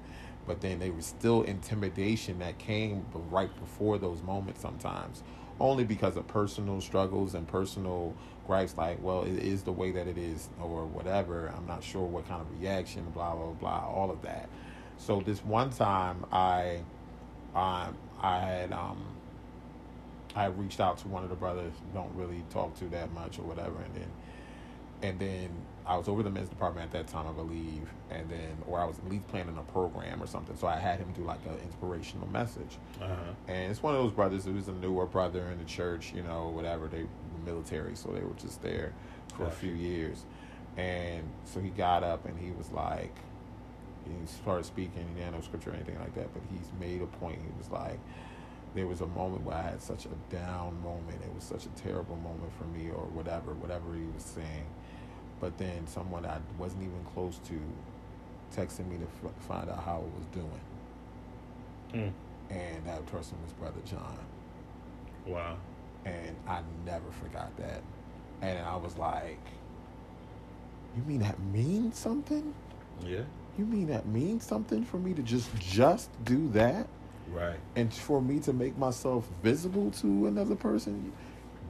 But 0.46 0.62
then 0.62 0.80
there 0.80 0.94
was 0.94 1.06
still 1.06 1.42
intimidation 1.42 2.40
that 2.40 2.58
came 2.58 3.06
right 3.30 3.50
before 3.60 3.98
those 3.98 4.24
moments 4.24 4.62
sometimes, 4.62 5.22
only 5.60 5.84
because 5.84 6.16
of 6.16 6.26
personal 6.28 6.80
struggles 6.80 7.34
and 7.36 7.46
personal 7.46 8.14
gripes. 8.46 8.78
Like, 8.78 9.04
well, 9.04 9.24
it 9.24 9.40
is 9.40 9.64
the 9.64 9.74
way 9.74 9.92
that 9.92 10.08
it 10.08 10.18
is, 10.18 10.48
or 10.62 10.86
whatever. 10.86 11.54
I'm 11.56 11.68
not 11.68 11.84
sure 11.84 12.06
what 12.06 12.30
kind 12.30 12.40
of 12.40 12.62
reaction, 12.62 13.04
blah 13.14 13.36
blah 13.36 13.52
blah, 13.52 13.86
all 13.94 14.10
of 14.10 14.22
that. 14.22 14.48
So 14.98 15.22
this 15.22 15.44
one 15.44 15.70
time, 15.70 16.26
I, 16.32 16.80
um, 17.56 17.96
I 18.22 18.40
had 18.40 18.72
um, 18.74 19.04
I 20.36 20.46
reached 20.46 20.80
out 20.80 20.98
to 21.00 21.08
one 21.08 21.24
of 21.24 21.30
the 21.30 21.36
brothers. 21.36 21.74
Don't 21.94 22.14
really 22.16 22.44
talk 22.50 22.76
to 22.80 22.86
that 22.90 23.12
much 23.14 23.40
or 23.40 23.44
whatever, 23.44 23.76
and 23.84 23.96
then 23.96 24.08
and 25.04 25.20
then 25.20 25.50
I 25.86 25.96
was 25.96 26.08
over 26.10 26.24
the 26.24 26.30
men's 26.32 26.50
department 26.50 26.86
at 26.86 26.92
that 26.94 27.08
time, 27.12 27.28
I 27.28 27.32
believe, 27.32 27.88
and 28.10 28.28
then 28.30 28.58
or 28.68 28.80
I 28.80 28.86
was 28.86 28.98
at 28.98 29.10
least 29.10 29.28
planning 29.28 29.58
a 29.58 29.72
program 29.72 30.22
or 30.22 30.28
something. 30.28 30.56
So 30.58 30.68
I 30.68 30.78
had 30.78 31.00
him 31.00 31.14
do 31.16 31.24
like 31.24 31.40
an 31.46 31.58
inspirational 31.64 32.28
message, 32.28 32.78
Uh-huh. 33.02 33.14
and 33.48 33.72
it's 33.72 33.82
one 33.84 33.96
of 33.96 34.02
those 34.02 34.12
brothers 34.12 34.46
who 34.46 34.54
was 34.54 34.68
a 34.68 34.74
newer 34.74 35.06
brother 35.06 35.50
in 35.52 35.60
the 35.60 35.66
church, 35.66 36.12
you 36.16 36.24
know, 36.24 36.50
whatever. 36.50 36.88
They 36.88 37.04
were 37.04 37.10
military, 37.46 37.96
so 37.96 38.10
they 38.10 38.22
were 38.22 38.34
just 38.42 38.62
there 38.64 38.94
for 39.36 39.46
a 39.46 39.52
few 39.52 39.72
years, 39.72 40.26
and 40.76 41.24
so 41.46 41.60
he 41.60 41.70
got 41.70 42.04
up 42.04 42.26
and 42.26 42.38
he 42.40 42.52
was 42.52 42.72
like, 42.72 43.16
he 44.10 44.26
started 44.28 44.66
speaking. 44.66 45.06
He 45.16 45.22
didn't 45.22 45.34
know 45.36 45.42
scripture 45.42 45.72
or 45.72 45.74
anything 45.76 46.00
like 46.00 46.14
that, 46.16 46.34
but 46.34 46.42
he's 46.52 46.70
made 46.80 47.02
a 47.02 47.06
point. 47.08 47.40
He 47.42 47.52
was 47.58 47.70
like, 47.70 48.00
there 48.76 48.86
was 48.88 49.02
a 49.02 49.08
moment 49.08 49.44
where 49.44 49.56
I 49.58 49.62
had 49.64 49.82
such 49.82 50.06
a 50.06 50.34
down 50.36 50.82
moment. 50.84 51.22
It 51.24 51.34
was 51.34 51.44
such 51.44 51.66
a 51.66 51.70
terrible 51.82 52.16
moment 52.18 52.52
for 52.58 52.66
me, 52.66 52.90
or 52.90 53.06
whatever, 53.14 53.54
whatever 53.54 53.94
he 53.96 54.06
was 54.14 54.24
saying. 54.24 54.66
But 55.40 55.58
then 55.58 55.88
someone 55.88 56.26
I 56.26 56.38
wasn't 56.58 56.84
even 56.84 57.04
close 57.14 57.40
to 57.48 57.60
texted 58.56 58.88
me 58.88 58.98
to 58.98 59.04
f- 59.28 59.34
find 59.48 59.70
out 59.70 59.84
how 59.84 59.98
I 59.98 60.18
was 60.18 60.26
doing, 60.34 60.62
Mm. 61.94 62.12
and 62.50 62.86
that 62.86 63.06
person 63.08 63.38
was 63.44 63.52
Brother 63.54 63.82
John, 63.86 64.18
Wow. 65.26 65.58
and 66.06 66.36
I 66.48 66.62
never 66.86 67.10
forgot 67.12 67.56
that. 67.58 67.82
And 68.42 68.60
I 68.66 68.76
was 68.78 68.98
like, 68.98 69.40
"You 70.96 71.04
mean 71.04 71.20
that 71.20 71.40
means 71.40 71.98
something? 71.98 72.54
Yeah. 73.04 73.24
You 73.58 73.66
mean 73.66 73.88
that 73.88 74.08
means 74.08 74.46
something 74.46 74.84
for 74.84 74.98
me 74.98 75.14
to 75.14 75.22
just 75.24 75.56
just 75.60 76.10
do 76.24 76.48
that?" 76.50 76.88
Right. 77.34 77.60
and 77.76 77.94
for 77.94 78.22
me 78.22 78.40
to 78.42 78.54
make 78.54 78.78
myself 78.78 79.28
visible 79.44 79.92
to 79.92 80.28
another 80.28 80.56
person 80.56 81.12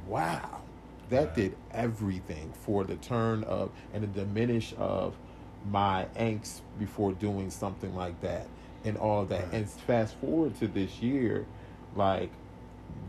wow 0.08 0.62
that 1.10 1.26
Right. 1.28 1.36
did 1.36 1.58
everything 1.72 2.52
for 2.54 2.84
the 2.84 2.96
turn 2.98 3.44
of 3.46 3.72
and 3.94 4.04
the 4.04 4.08
diminish 4.08 4.76
of 4.78 5.16
my 5.72 6.06
angst 6.16 6.62
before 6.78 7.12
doing 7.14 7.50
something 7.50 7.96
like 7.96 8.22
that 8.22 8.46
and 8.86 8.98
all 8.98 9.26
that 9.26 9.46
Right. 9.46 9.54
and 9.54 9.70
fast 9.70 10.16
forward 10.18 10.56
to 10.60 10.68
this 10.68 11.02
year 11.02 11.46
like 11.96 12.30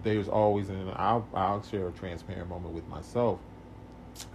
there's 0.02 0.28
always 0.28 0.70
and 0.70 0.90
I'll, 0.92 1.26
I'll 1.34 1.62
share 1.62 1.88
a 1.88 1.92
transparent 1.92 2.48
moment 2.48 2.72
with 2.74 2.88
myself 2.88 3.40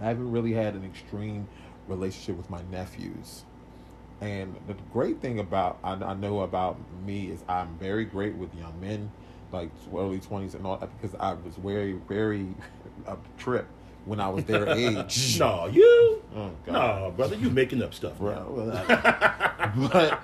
i 0.00 0.04
haven't 0.04 0.30
really 0.30 0.52
had 0.52 0.74
an 0.74 0.84
extreme 0.84 1.48
relationship 1.88 2.36
with 2.36 2.48
my 2.48 2.62
nephews 2.70 3.44
and 4.20 4.54
the 4.66 4.74
great 4.92 5.20
thing 5.20 5.38
about 5.40 5.78
I, 5.84 5.92
I 5.92 6.14
know 6.14 6.40
about 6.40 6.76
me 7.04 7.26
is 7.30 7.42
I'm 7.48 7.76
very 7.78 8.04
great 8.04 8.34
with 8.34 8.54
young 8.54 8.78
men, 8.80 9.10
like 9.52 9.70
early 9.94 10.20
twenties 10.20 10.54
and 10.54 10.66
all 10.66 10.76
that, 10.78 10.90
because 11.00 11.16
I 11.20 11.32
was 11.34 11.54
very, 11.56 11.92
very 12.08 12.46
a 13.06 13.16
trip 13.38 13.66
when 14.06 14.20
I 14.20 14.28
was 14.28 14.44
their 14.44 14.68
age. 14.76 15.38
no, 15.38 15.66
you. 15.66 16.22
Oh, 16.36 16.50
No, 16.66 17.12
brother, 17.16 17.36
you 17.36 17.48
making 17.50 17.82
up 17.82 17.94
stuff. 17.94 18.18
Bro, 18.18 18.72
but 19.76 20.20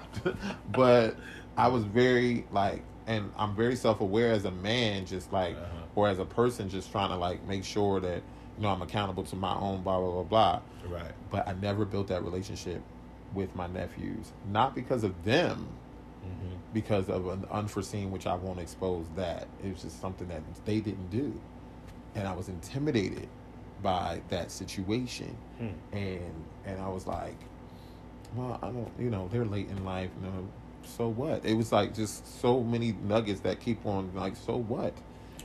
but 0.72 1.16
I 1.56 1.68
was 1.68 1.84
very 1.84 2.46
like, 2.52 2.82
and 3.06 3.30
I'm 3.36 3.54
very 3.54 3.76
self 3.76 4.00
aware 4.00 4.32
as 4.32 4.44
a 4.44 4.50
man, 4.50 5.06
just 5.06 5.32
like, 5.32 5.56
Uh-huh. 5.56 5.66
or 5.94 6.08
as 6.08 6.18
a 6.18 6.24
person, 6.24 6.68
just 6.68 6.90
trying 6.92 7.10
to 7.10 7.16
like 7.16 7.46
make 7.46 7.64
sure 7.64 8.00
that 8.00 8.22
you 8.56 8.62
know 8.62 8.68
I'm 8.68 8.82
accountable 8.82 9.22
to 9.24 9.36
my 9.36 9.54
own 9.54 9.82
blah 9.82 9.98
blah 9.98 10.10
blah 10.10 10.22
blah. 10.22 10.60
Right. 10.88 11.12
But 11.30 11.46
I 11.48 11.52
never 11.54 11.84
built 11.84 12.08
that 12.08 12.24
relationship 12.24 12.82
with 13.34 13.54
my 13.56 13.66
nephews, 13.66 14.32
not 14.50 14.74
because 14.74 15.04
of 15.04 15.24
them, 15.24 15.68
Mm-hmm. 16.22 16.54
because 16.74 17.08
of 17.08 17.28
an 17.28 17.46
unforeseen, 17.50 18.10
which 18.10 18.26
I 18.26 18.34
won't 18.34 18.60
expose 18.60 19.06
that. 19.16 19.48
It 19.64 19.72
was 19.72 19.80
just 19.80 20.02
something 20.02 20.28
that 20.28 20.42
they 20.66 20.80
didn't 20.80 21.08
do. 21.10 21.32
And 22.14 22.28
I 22.28 22.34
was 22.34 22.50
intimidated 22.50 23.26
by 23.82 24.20
that 24.28 24.50
situation. 24.50 25.34
Mm. 25.58 25.72
And 25.92 26.44
and 26.66 26.78
I 26.78 26.88
was 26.88 27.06
like, 27.06 27.38
well, 28.36 28.58
I 28.62 28.66
don't, 28.66 28.90
you 28.98 29.08
know, 29.08 29.28
they're 29.32 29.46
late 29.46 29.70
in 29.70 29.82
life. 29.86 30.10
You 30.22 30.28
know, 30.28 30.48
so 30.84 31.08
what? 31.08 31.42
It 31.46 31.54
was 31.54 31.72
like 31.72 31.94
just 31.94 32.40
so 32.42 32.62
many 32.62 32.92
nuggets 32.92 33.40
that 33.40 33.58
keep 33.60 33.86
on 33.86 34.10
like, 34.14 34.36
so 34.36 34.58
what? 34.58 34.92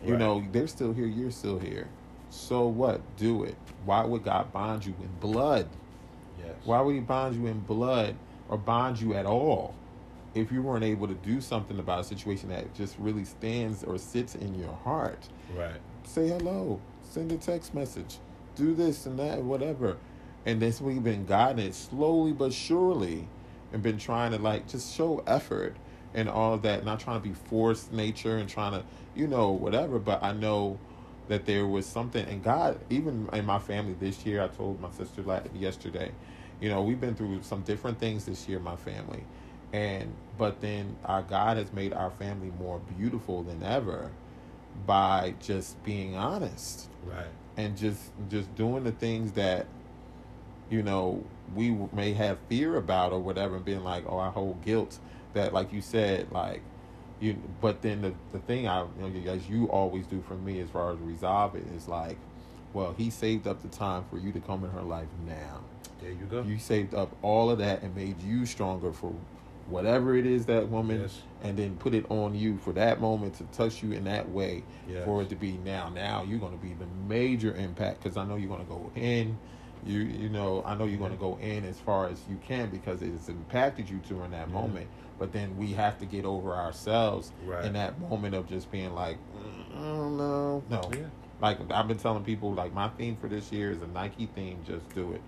You 0.06 0.18
know, 0.18 0.44
they're 0.52 0.68
still 0.68 0.92
here, 0.92 1.08
you're 1.08 1.32
still 1.32 1.58
here. 1.58 1.88
So 2.30 2.68
what? 2.68 3.00
Do 3.16 3.46
it. 3.46 3.56
Why 3.86 4.04
would 4.04 4.26
God 4.26 4.52
bond 4.52 4.86
you 4.86 4.94
in 5.02 5.10
blood? 5.22 5.70
Yes. 6.46 6.56
Why 6.64 6.82
would 6.82 6.96
he 6.96 7.02
bond 7.02 7.36
you 7.36 7.48
in 7.48 7.60
blood 7.60 8.16
or 8.50 8.58
bond 8.58 9.00
you 9.02 9.14
at 9.14 9.26
all 9.26 9.76
if 10.34 10.52
you 10.52 10.62
weren't 10.62 10.84
able 10.84 11.08
to 11.08 11.14
do 11.14 11.42
something 11.42 11.80
about 11.80 12.02
a 12.02 12.04
situation 12.04 12.50
that 12.50 12.74
just 12.76 12.98
really 13.00 13.26
stands 13.26 13.84
or 13.84 13.98
sits 13.98 14.36
in 14.36 14.56
your 14.56 14.74
heart? 14.84 15.28
Right. 15.56 15.80
Say 16.04 16.28
hello, 16.28 16.80
send 17.04 17.32
a 17.32 17.38
text 17.38 17.74
message, 17.74 18.18
do 18.56 18.74
this 18.74 19.06
and 19.06 19.18
that, 19.20 19.42
whatever. 19.42 19.98
And 20.46 20.62
that's 20.62 20.80
we've 20.80 21.04
been 21.04 21.26
guiding 21.26 21.66
it 21.66 21.74
slowly 21.74 22.32
but 22.32 22.54
surely 22.54 23.28
and 23.74 23.82
been 23.82 23.98
trying 23.98 24.32
to 24.32 24.38
like 24.38 24.68
just 24.68 24.96
show 24.96 25.24
effort 25.26 25.76
and 26.14 26.30
all 26.30 26.54
of 26.54 26.62
that, 26.62 26.86
not 26.86 27.00
trying 27.00 27.22
to 27.22 27.28
be 27.28 27.34
forced 27.34 27.92
nature 27.92 28.38
and 28.38 28.48
trying 28.48 28.72
to, 28.72 28.84
you 29.16 29.28
know, 29.28 29.52
whatever. 29.52 30.00
But 30.00 30.24
I 30.24 30.32
know 30.32 30.80
that 31.28 31.46
there 31.46 31.66
was 31.66 31.86
something, 31.86 32.26
and 32.26 32.44
God, 32.44 32.80
even 32.90 33.28
in 33.34 33.46
my 33.46 33.60
family 33.60 33.96
this 34.00 34.26
year, 34.26 34.44
I 34.44 34.48
told 34.48 34.80
my 34.80 34.92
sister 34.92 35.22
like 35.24 35.44
yesterday, 35.54 36.12
you 36.62 36.70
know, 36.70 36.82
we've 36.82 37.00
been 37.02 37.16
through 37.16 37.42
some 37.44 37.62
different 37.62 38.00
things 38.00 38.26
this 38.26 38.48
year, 38.48 38.60
my 38.60 38.76
family, 38.76 39.24
and 39.74 40.14
but 40.38 40.62
then 40.62 40.96
our 41.06 41.22
God 41.24 41.58
has 41.58 41.72
made 41.74 41.94
our 41.94 42.12
family 42.12 42.52
more 42.60 42.80
beautiful 42.98 43.44
than 43.44 43.64
ever 43.64 44.12
by 44.86 45.34
just 45.42 45.82
being 45.84 46.16
honest. 46.16 46.90
Right. 47.06 47.28
and 47.58 47.78
just 47.78 48.12
just 48.30 48.54
doing 48.56 48.84
the 48.84 48.92
things 48.92 49.34
that 49.34 49.68
you 50.70 50.82
know 50.82 51.24
we 51.54 51.70
may 51.94 52.14
have 52.14 52.38
fear 52.50 52.76
about 52.78 53.12
or 53.14 53.20
whatever 53.20 53.58
and 53.58 53.66
being 53.66 53.84
like 53.84 54.04
oh 54.08 54.18
i 54.18 54.30
hold 54.30 54.64
guilt 54.66 54.98
that 55.34 55.54
like 55.54 55.72
you 55.72 55.82
said 55.82 56.32
like 56.32 56.62
you 57.20 57.36
but 57.62 57.82
then 57.82 58.02
the, 58.02 58.14
the 58.34 58.40
thing 58.40 58.68
i 58.68 58.82
you 59.00 59.10
know, 59.10 59.32
as 59.32 59.48
you 59.48 59.66
always 59.68 60.06
do 60.08 60.24
for 60.28 60.34
me 60.36 60.60
as 60.60 60.70
far 60.70 60.92
as 60.92 61.00
resolve 61.00 61.56
it 61.56 61.64
is 61.76 61.88
like 61.88 62.18
well 62.74 62.94
he 62.98 63.10
saved 63.10 63.48
up 63.48 63.62
the 63.62 63.68
time 63.70 64.04
for 64.10 64.18
you 64.18 64.32
to 64.32 64.40
come 64.40 64.64
in 64.64 64.72
her 64.72 64.82
life 64.82 65.08
now 65.28 65.62
There 66.06 66.14
you 66.14 66.26
go. 66.30 66.44
you 66.44 66.60
saved 66.60 66.94
up 66.94 67.16
all 67.24 67.50
of 67.50 67.58
that 67.58 67.82
and 67.82 67.96
made 67.96 68.22
you 68.22 68.46
stronger 68.46 68.94
for 68.94 69.12
whatever 69.68 70.16
it 70.16 70.28
is 70.28 70.46
that 70.46 70.70
woman 70.70 71.02
Yes. 71.02 71.22
and 71.42 71.58
then 71.58 71.76
put 71.78 71.96
it 71.96 72.06
on 72.12 72.36
you 72.36 72.58
for 72.60 72.72
that 72.74 73.02
moment 73.02 73.34
to 73.36 73.44
touch 73.46 73.82
you 73.82 73.92
in 73.94 74.04
that 74.04 74.30
way 74.30 74.64
Yes. 74.88 75.04
for 75.06 75.24
it 75.24 75.30
to 75.30 75.36
be 75.36 75.54
now 75.66 75.90
now 75.90 76.22
you're 76.22 76.38
going 76.38 76.56
to 76.56 76.64
be 76.64 76.74
the 76.76 76.86
major 77.10 77.56
impact 77.56 78.04
because 78.04 78.18
i 78.18 78.24
know 78.24 78.36
you're 78.36 78.48
going 78.50 78.64
to 78.64 78.72
go 78.72 78.92
in 78.94 79.36
you 79.84 80.02
you 80.02 80.30
know 80.30 80.62
i 80.68 80.76
know 80.76 80.86
you're 80.86 81.00
going 81.00 81.12
to 81.12 81.18
go 81.18 81.40
in 81.42 81.66
as 81.66 81.80
far 81.80 82.08
as 82.08 82.22
you 82.30 82.38
can 82.48 82.70
because 82.70 83.02
it's 83.02 83.28
impacted 83.28 83.90
you 83.90 83.98
during 84.08 84.30
that 84.30 84.48
Yeah. 84.48 84.54
moment 84.54 84.88
but 85.18 85.32
then 85.32 85.58
we 85.58 85.74
have 85.74 85.98
to 85.98 86.06
get 86.06 86.26
over 86.26 86.54
ourselves 86.54 87.32
Right. 87.44 87.66
in 87.66 87.74
that 87.74 88.00
moment 88.00 88.36
of 88.36 88.48
just 88.48 88.70
being 88.72 88.94
like 88.94 89.18
mm, 89.36 89.76
I 89.80 89.82
don't 89.82 90.18
know 90.18 90.64
no 90.70 90.82
Yeah. 90.94 91.08
like 91.42 91.58
I've 91.72 91.88
been 91.88 91.98
telling 91.98 92.24
people, 92.24 92.54
like 92.54 92.72
my 92.74 92.90
theme 92.90 93.18
for 93.20 93.28
this 93.28 93.52
year 93.52 93.72
is 93.72 93.82
a 93.82 93.88
Nike 93.88 94.28
theme. 94.36 94.60
Just 94.66 94.88
do 94.96 95.12
it, 95.12 95.22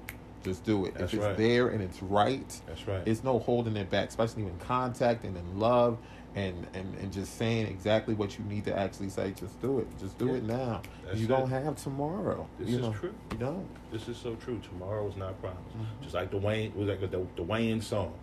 just 0.47 0.63
do 0.63 0.85
it. 0.85 0.93
That's 0.95 1.13
if 1.13 1.19
it's 1.19 1.25
right. 1.27 1.37
there 1.37 1.67
and 1.69 1.81
it's 1.81 2.01
right, 2.01 2.61
That's 2.67 2.87
right. 2.87 3.01
it's 3.05 3.23
no 3.23 3.39
holding 3.39 3.75
it 3.75 3.89
back. 3.89 4.09
Especially 4.09 4.43
in 4.43 4.57
contact 4.59 5.23
and 5.25 5.35
in 5.35 5.59
love 5.59 5.97
and, 6.35 6.67
and 6.73 6.95
and 6.95 7.11
just 7.11 7.37
saying 7.37 7.67
exactly 7.67 8.13
what 8.13 8.37
you 8.37 8.45
need 8.45 8.63
to 8.65 8.77
actually 8.77 9.09
say. 9.09 9.31
Just 9.31 9.59
do 9.61 9.79
it. 9.79 9.87
Just 9.99 10.17
do 10.17 10.27
Yeah. 10.27 10.33
it 10.35 10.43
now. 10.43 10.81
That's 11.05 11.17
you 11.19 11.25
it. 11.25 11.29
don't 11.29 11.49
have 11.49 11.75
tomorrow. 11.83 12.47
This 12.59 12.69
you 12.69 12.75
is 12.77 12.81
know, 12.81 12.93
true. 12.93 13.13
You 13.31 13.37
don't. 13.37 13.67
This 13.91 14.07
is 14.07 14.17
so 14.17 14.35
true. 14.35 14.59
Tomorrow 14.59 15.07
is 15.09 15.17
not 15.17 15.39
promised. 15.41 15.77
Mhm. 15.77 16.01
Just 16.03 16.13
like 16.15 16.31
the 16.31 16.37
Wayne 16.37 16.73
was 16.75 16.87
like 16.87 17.01
the, 17.01 17.25
the 17.35 17.43
Wayne 17.43 17.81
song. 17.81 18.13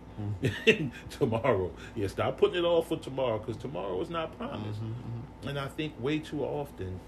Mm-hmm. 0.41 0.87
tomorrow, 1.09 1.71
yeah. 1.93 2.07
Stop 2.07 2.37
putting 2.37 2.55
it 2.63 2.63
off 2.65 2.87
for 2.87 2.95
tomorrow 2.97 3.37
because 3.37 3.57
tomorrow 3.57 3.99
is 4.01 4.09
not 4.09 4.37
promised. 4.37 4.79
Mhm, 4.81 5.49
And 5.49 5.59
I 5.59 5.67
think 5.67 5.93
way 5.99 6.19
too 6.19 6.43
often 6.45 6.99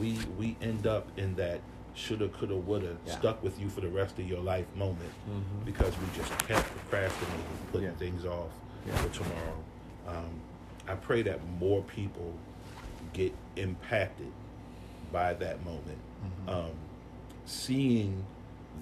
we 0.00 0.18
we 0.38 0.56
end 0.62 0.86
up 0.86 1.06
in 1.18 1.34
that 1.36 1.60
shoulda, 1.94 2.28
coulda, 2.28 2.56
woulda, 2.56 2.96
Yeah. 3.06 3.18
stuck 3.18 3.42
with 3.42 3.58
you 3.60 3.68
for 3.68 3.80
the 3.80 3.88
rest 3.88 4.18
of 4.18 4.28
your 4.28 4.40
life 4.40 4.66
moment 4.76 5.12
Mhm. 5.28 5.64
because 5.64 5.96
we 5.98 6.06
just 6.16 6.30
kept 6.40 6.66
procrastinating, 6.70 7.44
putting 7.72 7.88
Yeah. 7.88 7.94
things 7.94 8.24
off 8.24 8.50
Yeah. 8.86 8.96
for 8.96 9.08
tomorrow. 9.10 9.58
Um, 10.08 10.40
I 10.88 10.94
pray 10.96 11.22
that 11.22 11.40
more 11.60 11.82
people 11.82 12.34
get 13.12 13.32
impacted 13.56 14.32
by 15.12 15.34
that 15.34 15.64
moment, 15.64 15.98
Mhm. 16.46 16.52
um, 16.52 16.70
seeing 17.46 18.24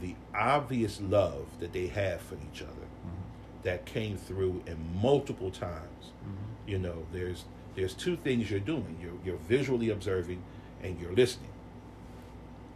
the 0.01 0.14
obvious 0.35 1.01
love 1.01 1.46
that 1.61 1.72
they 1.72 1.88
have 1.88 2.20
for 2.22 2.37
each 2.51 2.62
other 2.62 2.70
Mhm. 2.72 3.62
that 3.64 3.85
came 3.85 4.16
through 4.16 4.62
in 4.66 4.79
multiple 5.01 5.51
times. 5.51 6.12
Mhm. 6.25 6.68
You 6.70 6.79
know, 6.79 7.07
there's 7.12 7.44
there's 7.75 7.94
two 7.94 8.16
things 8.16 8.51
you're 8.51 8.61
doing. 8.61 8.98
You're 9.01 9.12
you're 9.25 9.37
visually 9.48 9.88
observing 9.90 10.42
and 10.83 11.01
you're 11.01 11.12
listening. 11.14 11.48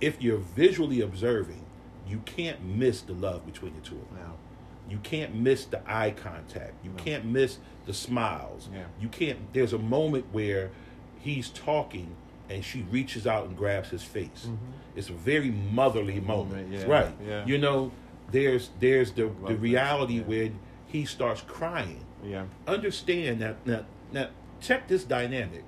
If 0.01 0.21
you're 0.23 0.39
visually 0.39 1.01
observing, 1.01 1.65
you 2.07 2.19
can't 2.25 2.63
miss 2.65 3.01
the 3.03 3.13
love 3.15 3.45
between 3.47 3.75
the 3.75 3.81
two 3.81 3.97
of 3.97 4.09
them. 4.11 4.19
Now. 4.21 4.35
You 4.89 4.99
can't 4.99 5.35
miss 5.35 5.65
the 5.65 5.81
eye 5.91 6.13
contact. 6.13 6.75
You 6.85 6.91
No. 6.91 6.97
can't 7.03 7.25
miss 7.25 7.59
the 7.87 7.93
smiles. 7.95 8.69
Yeah. 8.73 8.85
You 9.01 9.09
can't. 9.09 9.53
There's 9.53 9.73
a 9.73 9.79
moment 9.79 10.27
where 10.33 10.71
he's 11.19 11.49
talking 11.49 12.15
and 12.49 12.65
she 12.65 12.83
reaches 12.83 13.27
out 13.27 13.47
and 13.47 13.57
grabs 13.57 13.91
his 13.91 14.05
face. 14.05 14.47
Mhm. 14.49 14.57
It's 14.95 15.09
a 15.09 15.13
very 15.15 15.51
motherly 15.51 16.21
moment, 16.21 16.51
Moment, 16.69 16.73
yeah, 16.73 16.85
right? 16.87 17.15
yeah. 17.27 17.45
You 17.45 17.59
know, 17.59 17.91
there's 18.31 18.71
there's 18.79 19.11
the 19.13 19.31
the 19.47 19.57
reality 19.57 20.19
yeah. 20.19 20.23
where 20.23 20.51
he 20.87 21.05
starts 21.05 21.41
crying. 21.43 22.05
Yeah. 22.25 22.45
Understand 22.69 23.41
that 23.41 23.67
now, 23.67 23.85
now 24.13 24.29
check 24.61 24.87
this 24.87 25.03
dynamic. 25.03 25.65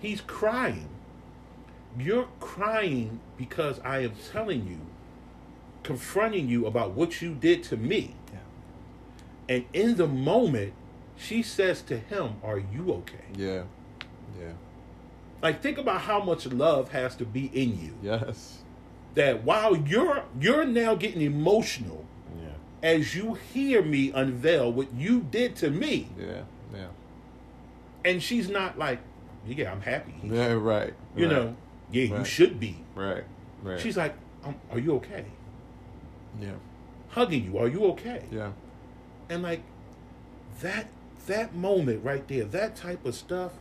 He's 0.00 0.20
crying. 0.20 0.88
You're 1.98 2.28
crying 2.40 3.20
because 3.36 3.80
I 3.80 4.00
am 4.00 4.12
telling 4.32 4.66
you, 4.66 4.78
confronting 5.82 6.48
you 6.48 6.66
about 6.66 6.92
what 6.92 7.20
you 7.22 7.34
did 7.34 7.62
to 7.64 7.76
me. 7.76 8.14
Yeah. 8.32 9.56
And 9.56 9.64
in 9.72 9.96
the 9.96 10.06
moment, 10.06 10.74
she 11.16 11.42
says 11.42 11.82
to 11.82 11.98
him, 11.98 12.36
Are 12.42 12.58
you 12.58 12.92
okay? 12.92 13.24
Yeah. 13.36 13.64
Yeah. 14.38 14.52
Like 15.42 15.62
think 15.62 15.78
about 15.78 16.02
how 16.02 16.22
much 16.22 16.46
love 16.46 16.92
has 16.92 17.16
to 17.16 17.24
be 17.24 17.46
in 17.46 17.80
you. 17.80 17.94
Yes. 18.02 18.58
That 19.14 19.44
while 19.44 19.76
you're 19.76 20.24
you're 20.40 20.64
now 20.64 20.94
getting 20.94 21.22
emotional 21.22 22.04
Yeah. 22.40 22.50
as 22.82 23.14
you 23.16 23.34
hear 23.34 23.82
me 23.82 24.12
unveil 24.12 24.72
what 24.72 24.92
you 24.94 25.20
did 25.20 25.56
to 25.56 25.70
me. 25.70 26.08
Yeah. 26.18 26.42
Yeah. 26.72 26.86
And 28.04 28.22
she's 28.22 28.48
not 28.48 28.78
like, 28.78 29.00
Yeah, 29.46 29.72
I'm 29.72 29.80
happy. 29.80 30.14
Yeah. 30.22 30.52
Right. 30.52 30.94
You 31.16 31.24
right, 31.26 31.32
know, 31.32 31.56
yeah, 31.90 32.18
you 32.18 32.24
should 32.24 32.58
be. 32.60 32.76
Right. 32.94 33.24
Right. 33.62 33.80
She's 33.80 33.96
like, 33.96 34.14
um, 34.44 34.54
Are 34.70 34.78
you 34.78 34.94
okay? 34.96 35.24
Yeah. 36.40 36.52
Hugging 37.08 37.44
you, 37.44 37.58
are 37.58 37.68
you 37.68 37.84
okay? 37.86 38.24
Yeah. 38.30 38.52
And 39.30 39.42
like 39.42 39.62
that 40.60 40.88
that 41.26 41.54
moment 41.54 42.04
right 42.04 42.26
there, 42.28 42.44
that 42.44 42.76
type 42.76 43.04
of 43.04 43.14
stuff, 43.14 43.52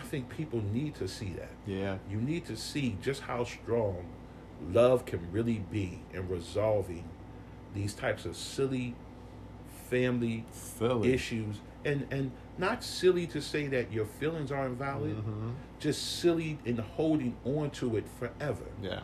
I 0.00 0.02
think 0.04 0.28
people 0.28 0.62
need 0.72 0.94
to 0.96 1.06
see 1.08 1.30
that. 1.36 1.50
Yeah. 1.66 1.98
You 2.10 2.18
need 2.18 2.44
to 2.46 2.56
see 2.56 2.96
just 3.02 3.22
how 3.22 3.44
strong 3.44 4.06
love 4.72 5.04
can 5.04 5.30
really 5.32 5.62
be 5.70 6.00
in 6.14 6.28
resolving 6.28 7.04
these 7.74 7.92
types 7.94 8.24
of 8.24 8.36
silly 8.36 8.94
family 9.90 10.44
Silly. 10.50 11.12
issues 11.12 11.56
and 11.84 12.06
and 12.10 12.30
not 12.58 12.82
silly 12.82 13.26
to 13.26 13.40
say 13.40 13.66
that 13.68 13.92
your 13.92 14.06
feelings 14.06 14.50
are 14.50 14.66
invalid 14.66 15.16
Mhm. 15.18 15.52
Just 15.78 16.20
silly 16.20 16.58
and 16.64 16.78
holding 16.80 17.36
on 17.44 17.70
to 17.70 17.96
it 17.96 18.04
forever 18.18 18.64
Yeah. 18.82 19.00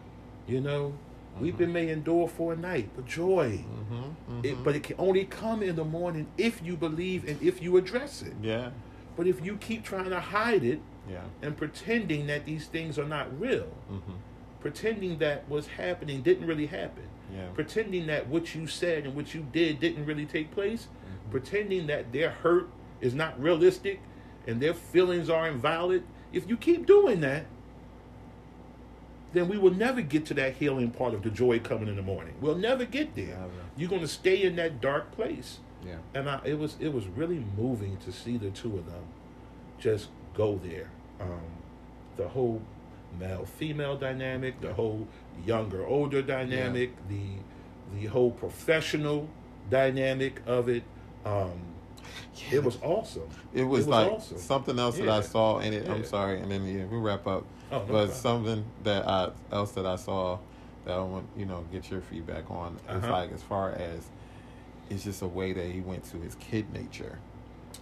you 0.47 0.61
know 0.61 0.95
Mm-hmm. 1.35 1.45
weeping 1.45 1.73
may 1.73 1.89
endure 1.89 2.29
for 2.29 2.53
a 2.53 2.57
night 2.57 2.91
but 2.95 3.07
joy 3.07 3.65
Mm-hmm, 3.65 4.45
it, 4.45 4.55
Mhm. 4.57 4.65
but 4.65 4.77
it 4.77 4.83
can 4.83 4.97
only 4.99 5.25
come 5.25 5.63
in 5.63 5.77
the 5.77 5.85
morning 5.85 6.27
if 6.37 6.61
you 6.63 6.77
believe 6.77 7.27
and 7.27 7.41
if 7.41 7.63
you 7.63 7.79
address 7.79 8.21
it 8.23 8.35
Yeah. 8.43 8.71
but 9.17 9.27
if 9.27 9.43
you 9.45 9.57
keep 9.57 9.83
trying 9.83 10.11
to 10.11 10.21
hide 10.21 10.63
it 10.63 10.81
Yeah. 11.11 11.23
and 11.41 11.57
pretending 11.57 12.27
that 12.27 12.45
these 12.45 12.67
things 12.67 12.99
are 12.99 13.07
not 13.09 13.29
real 13.41 13.69
Mhm. 13.91 14.17
pretending 14.61 15.19
that 15.19 15.45
what's 15.49 15.69
happening 15.69 16.21
didn't 16.23 16.47
really 16.47 16.67
happen 16.67 17.05
Yeah. 17.35 17.47
pretending 17.55 18.07
that 18.09 18.29
what 18.29 18.55
you 18.55 18.67
said 18.67 19.05
and 19.07 19.15
what 19.15 19.35
you 19.35 19.47
did 19.53 19.81
didn't 19.81 20.05
really 20.05 20.27
take 20.27 20.51
place 20.51 20.87
Mm-hmm. 20.87 21.31
pretending 21.31 21.87
that 21.87 22.13
their 22.13 22.29
hurt 22.31 22.69
is 23.01 23.15
not 23.15 23.41
realistic 23.41 24.01
and 24.47 24.61
their 24.61 24.75
feelings 24.75 25.31
are 25.31 25.49
invalid 25.49 26.03
if 26.33 26.49
you 26.49 26.57
keep 26.57 26.87
doing 26.87 27.21
that 27.21 27.45
then 29.33 29.49
we 29.49 29.57
will 29.57 29.73
never 29.73 30.03
get 30.03 30.27
to 30.27 30.35
that 30.35 30.55
healing 30.57 30.91
part 30.91 31.15
of 31.15 31.23
the 31.23 31.31
joy 31.31 31.59
coming 31.59 31.89
in 31.89 31.97
the 31.97 32.03
morning 32.03 32.35
we'll 32.41 32.57
never 32.57 32.85
get 32.85 33.15
there 33.15 33.29
Never. 33.37 33.51
you're 33.77 33.89
going 33.91 34.03
to 34.03 34.09
stay 34.09 34.43
in 34.43 34.57
that 34.57 34.81
dark 34.81 35.11
place 35.13 35.59
Yeah. 35.85 35.97
and 36.15 36.29
I, 36.29 36.41
it 36.45 36.59
was 36.59 36.77
it 36.81 36.93
was 36.93 37.07
really 37.07 37.45
moving 37.57 37.97
to 37.99 38.13
see 38.13 38.37
the 38.37 38.51
two 38.51 38.77
of 38.79 38.87
them 38.87 39.05
just 39.79 40.09
go 40.35 40.61
there. 40.63 40.89
Um, 41.21 41.41
the 42.17 42.29
whole 42.29 42.63
male 43.19 43.45
female 43.45 43.97
dynamic, 43.97 44.61
the 44.61 44.73
whole 44.75 45.09
younger 45.45 45.85
older 45.85 46.23
dynamic, 46.23 46.91
the 47.09 47.25
the 47.99 48.07
whole 48.07 48.31
professional 48.31 49.29
dynamic 49.71 50.41
of 50.47 50.69
it. 50.69 50.85
Um, 51.25 51.72
It 52.51 52.63
was 52.63 52.79
awesome. 52.83 53.29
It 53.55 53.65
was, 53.65 53.87
like 53.87 54.11
awesome. 54.13 54.39
something 54.39 54.79
else 54.79 54.99
that 54.99 55.09
I 55.09 55.21
saw 55.21 55.59
in 55.61 55.73
it. 55.73 55.87
Yeah. 55.87 55.95
I'm 55.95 56.05
sorry, 56.05 56.41
and 56.41 56.51
then 56.51 56.67
yeah, 56.67 56.85
we 56.85 56.99
wrap 56.99 57.27
up. 57.27 57.45
Oh, 57.71 57.79
no 57.79 57.85
but 57.87 58.13
something 58.13 58.65
that 58.85 59.07
I 59.09 59.31
else 59.51 59.73
that 59.73 59.87
I 59.87 59.97
saw 59.97 60.39
that 60.85 60.93
I 60.95 61.01
want 61.03 61.27
you 61.37 61.47
know 61.47 61.65
get 61.73 61.91
your 61.91 62.01
feedback 62.03 62.51
on. 62.51 62.77
It's 62.89 63.05
Uh-huh. 63.05 63.13
like 63.13 63.33
as 63.33 63.43
far 63.43 63.71
as 63.73 64.01
it's 64.91 65.05
just 65.05 65.23
a 65.23 65.27
way 65.27 65.53
that 65.53 65.67
he 65.67 65.81
went 65.81 66.05
to 66.11 66.19
his 66.19 66.35
kid 66.37 66.73
nature. 66.73 67.19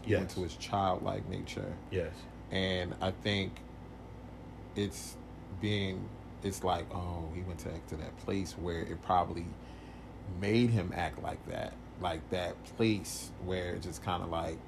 He 0.02 0.14
went 0.14 0.30
to 0.30 0.40
his 0.40 0.54
childlike 0.56 1.28
nature, 1.28 1.72
Yes. 1.90 2.12
and 2.52 2.94
I 3.00 3.10
think 3.10 3.52
it's 4.76 5.16
being 5.60 6.08
it's 6.44 6.62
like 6.64 6.86
oh 6.94 7.24
he 7.34 7.40
went 7.42 7.58
to 7.60 7.68
to 7.88 7.96
that 7.96 8.16
place 8.18 8.52
where 8.52 8.80
it 8.80 9.02
probably 9.02 9.46
made 10.40 10.70
him 10.70 10.92
act 10.94 11.20
like 11.22 11.44
that 11.48 11.72
like 12.00 12.28
that 12.30 12.54
place 12.76 13.30
where 13.44 13.74
it's 13.74 13.86
just 13.86 14.02
kind 14.02 14.22
of 14.22 14.30
like 14.30 14.58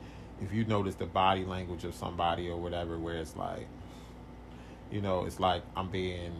if 0.40 0.53
you 0.53 0.64
notice 0.64 0.95
the 0.97 1.07
body 1.07 1.45
language 1.45 1.85
of 1.85 1.95
somebody 1.95 2.49
or 2.49 2.57
whatever 2.57 2.99
where 2.99 3.16
it's 3.16 3.37
like 3.37 3.66
you 4.90 5.01
know 5.01 5.25
it's 5.25 5.40
like 5.40 5.62
i'm 5.77 5.88
being 5.90 6.33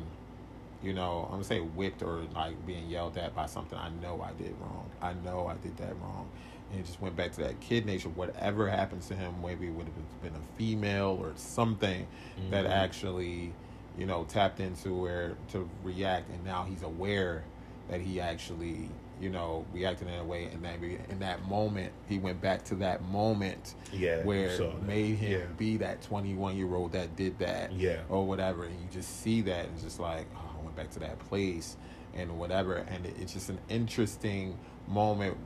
you 0.83 0.93
know 0.93 1.25
i'm 1.27 1.33
gonna 1.33 1.45
say 1.45 1.61
whipped 1.61 2.03
or 2.03 2.23
like 2.35 2.67
being 2.67 2.89
yelled 2.89 3.17
at 3.17 3.35
by 3.35 3.47
something 3.47 3.79
i 3.79 3.89
know 4.03 4.21
i 4.23 4.33
did 4.43 4.55
wrong. 4.61 4.89
I 5.01 5.15
know 5.25 5.47
i 5.47 5.55
did 5.63 5.77
that 5.79 5.95
wrong. 6.01 6.29
And 6.71 6.81
it 6.81 6.87
just 6.87 7.01
went 7.03 7.15
back 7.17 7.33
to 7.33 7.41
that 7.43 7.61
kid 7.61 7.85
nature. 7.85 8.09
Whatever 8.09 8.69
happens 8.69 9.07
to 9.09 9.15
him 9.15 9.35
maybe 9.43 9.67
it 9.67 9.73
would 9.75 9.87
have 9.87 10.23
been 10.23 10.33
a 10.35 10.59
female 10.59 11.19
or 11.21 11.33
something 11.37 12.07
that 12.51 12.65
Mhm. 12.65 12.71
actually 12.71 13.53
you 13.99 14.07
know 14.07 14.25
tapped 14.25 14.59
into 14.61 14.95
where 14.95 15.37
to 15.53 15.69
react. 15.85 16.31
And 16.31 16.43
now 16.45 16.65
he's 16.65 16.83
aware 16.83 17.45
that 17.91 18.01
he 18.01 18.21
actually 18.21 18.89
you 19.23 19.31
know 19.31 19.65
reacting 19.73 20.09
in 20.09 20.19
a 20.19 20.25
way 20.25 20.47
and 20.53 20.63
that 20.65 20.83
in 20.83 21.19
that 21.21 21.47
moment 21.49 21.93
he 22.09 22.19
went 22.19 22.41
back 22.41 22.65
to 22.65 22.75
that 22.75 23.01
moment 23.05 23.77
Yeah. 23.93 24.25
where 24.25 24.49
it 24.49 24.83
made 24.83 25.15
him 25.17 25.41
Yeah. 25.41 25.47
be 25.57 25.77
that 25.79 26.03
21 26.03 26.57
year 26.57 26.75
old 26.75 26.91
that 26.93 27.15
did 27.15 27.39
that 27.39 27.73
Yeah. 27.73 28.01
or 28.09 28.27
whatever 28.27 28.65
and 28.65 28.75
you 28.81 28.89
just 28.91 29.21
see 29.23 29.41
that 29.43 29.67
and 29.67 29.81
just 29.81 30.01
like 30.01 30.27
oh, 30.37 30.51
I 30.61 30.65
went 30.65 30.75
back 30.77 30.91
to 30.91 30.99
that 30.99 31.19
place 31.21 31.77
and 32.15 32.37
whatever 32.37 32.75
and 32.77 33.07
it, 33.07 33.15
it's 33.21 33.33
just 33.33 33.49
an 33.49 33.59
interesting 33.69 34.59
moment 34.89 35.37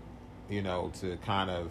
you 0.49 0.63
know 0.63 0.91
to 1.01 1.17
kind 1.19 1.51
of 1.51 1.71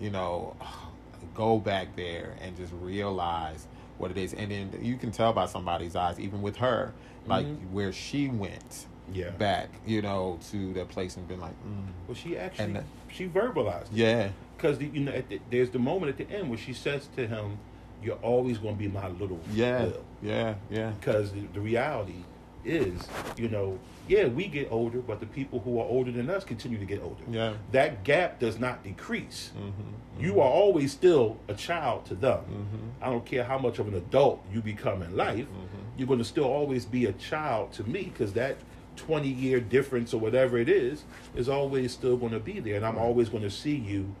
you 0.00 0.10
know 0.10 0.56
go 1.34 1.58
back 1.60 1.94
there 1.94 2.34
and 2.40 2.56
just 2.56 2.72
realize 2.80 3.68
what 3.98 4.10
it 4.10 4.18
is 4.18 4.34
and 4.34 4.50
then 4.50 4.76
you 4.82 4.96
can 4.96 5.12
tell 5.12 5.32
by 5.32 5.46
somebody's 5.46 5.94
eyes 5.94 6.18
even 6.18 6.42
with 6.42 6.56
her 6.56 6.92
like 7.28 7.46
Mhm. 7.46 7.70
where 7.70 7.92
she 7.92 8.26
went 8.28 8.86
Yeah. 9.12 9.30
back 9.30 9.68
you 9.86 10.00
know 10.02 10.38
to 10.50 10.72
that 10.74 10.88
place 10.88 11.16
and 11.16 11.26
been 11.26 11.40
like 11.40 11.52
mm, 11.66 11.86
Well, 12.06 12.14
she 12.14 12.36
actually 12.36 12.64
And 12.66 12.76
that- 12.76 12.84
she 13.10 13.26
verbalized 13.28 13.84
it. 13.84 13.92
yeah 13.92 14.28
because 14.56 14.80
you 14.80 15.00
know 15.00 15.12
at 15.12 15.28
the, 15.28 15.40
there's 15.50 15.70
the 15.70 15.78
moment 15.78 16.10
at 16.10 16.28
the 16.28 16.34
end 16.34 16.48
where 16.48 16.58
she 16.58 16.72
says 16.72 17.08
to 17.16 17.26
him, 17.26 17.58
"You're 18.02 18.14
always 18.22 18.58
going 18.58 18.74
to 18.76 18.78
be 18.78 18.88
my 18.88 19.08
little 19.08 19.40
yeah 19.52 19.84
Will." 19.86 20.04
yeah 20.22 20.54
yeah 20.70 20.90
Because 21.00 21.32
the, 21.32 21.40
the 21.52 21.60
reality, 21.60 22.22
is, 22.64 23.08
you 23.36 23.48
know, 23.48 23.76
yeah, 24.06 24.28
we 24.28 24.46
get 24.46 24.70
older, 24.70 24.98
but 25.00 25.18
the 25.18 25.26
people 25.26 25.58
who 25.58 25.80
are 25.80 25.84
older 25.84 26.12
than 26.12 26.30
us 26.30 26.44
continue 26.44 26.78
to 26.78 26.84
get 26.84 27.02
older. 27.02 27.24
Yeah. 27.28 27.54
That 27.72 28.04
gap 28.04 28.38
does 28.38 28.60
not 28.60 28.84
decrease. 28.84 29.50
Mm-hmm. 29.58 30.22
You 30.24 30.40
are 30.40 30.48
always 30.48 30.92
still 30.92 31.38
a 31.48 31.54
child 31.54 32.06
to 32.06 32.14
them. 32.14 32.38
Mm-hmm. 32.38 33.02
I 33.04 33.06
don't 33.10 33.26
care 33.26 33.42
how 33.42 33.58
much 33.58 33.80
of 33.80 33.88
an 33.88 33.94
adult 33.94 34.44
you 34.52 34.62
become 34.62 35.02
in 35.02 35.16
life, 35.16 35.46
Mhm. 35.46 35.98
you're 35.98 36.06
going 36.06 36.20
to 36.20 36.24
still 36.24 36.44
always 36.44 36.84
be 36.84 37.06
a 37.06 37.12
child 37.14 37.72
to 37.72 37.82
me 37.82 38.04
because 38.04 38.32
that 38.34 38.58
20 39.02 39.28
year 39.28 39.58
difference 39.60 40.14
or 40.14 40.18
whatever 40.20 40.58
it 40.58 40.68
is 40.68 41.02
is 41.34 41.48
always 41.48 41.92
still 41.92 42.16
going 42.16 42.32
to 42.32 42.38
be 42.38 42.60
there. 42.60 42.76
And 42.76 42.86
I'm 42.86 42.96
always 42.98 43.28
going 43.28 43.42
to 43.42 43.50
see 43.50 43.74
you 43.74 44.14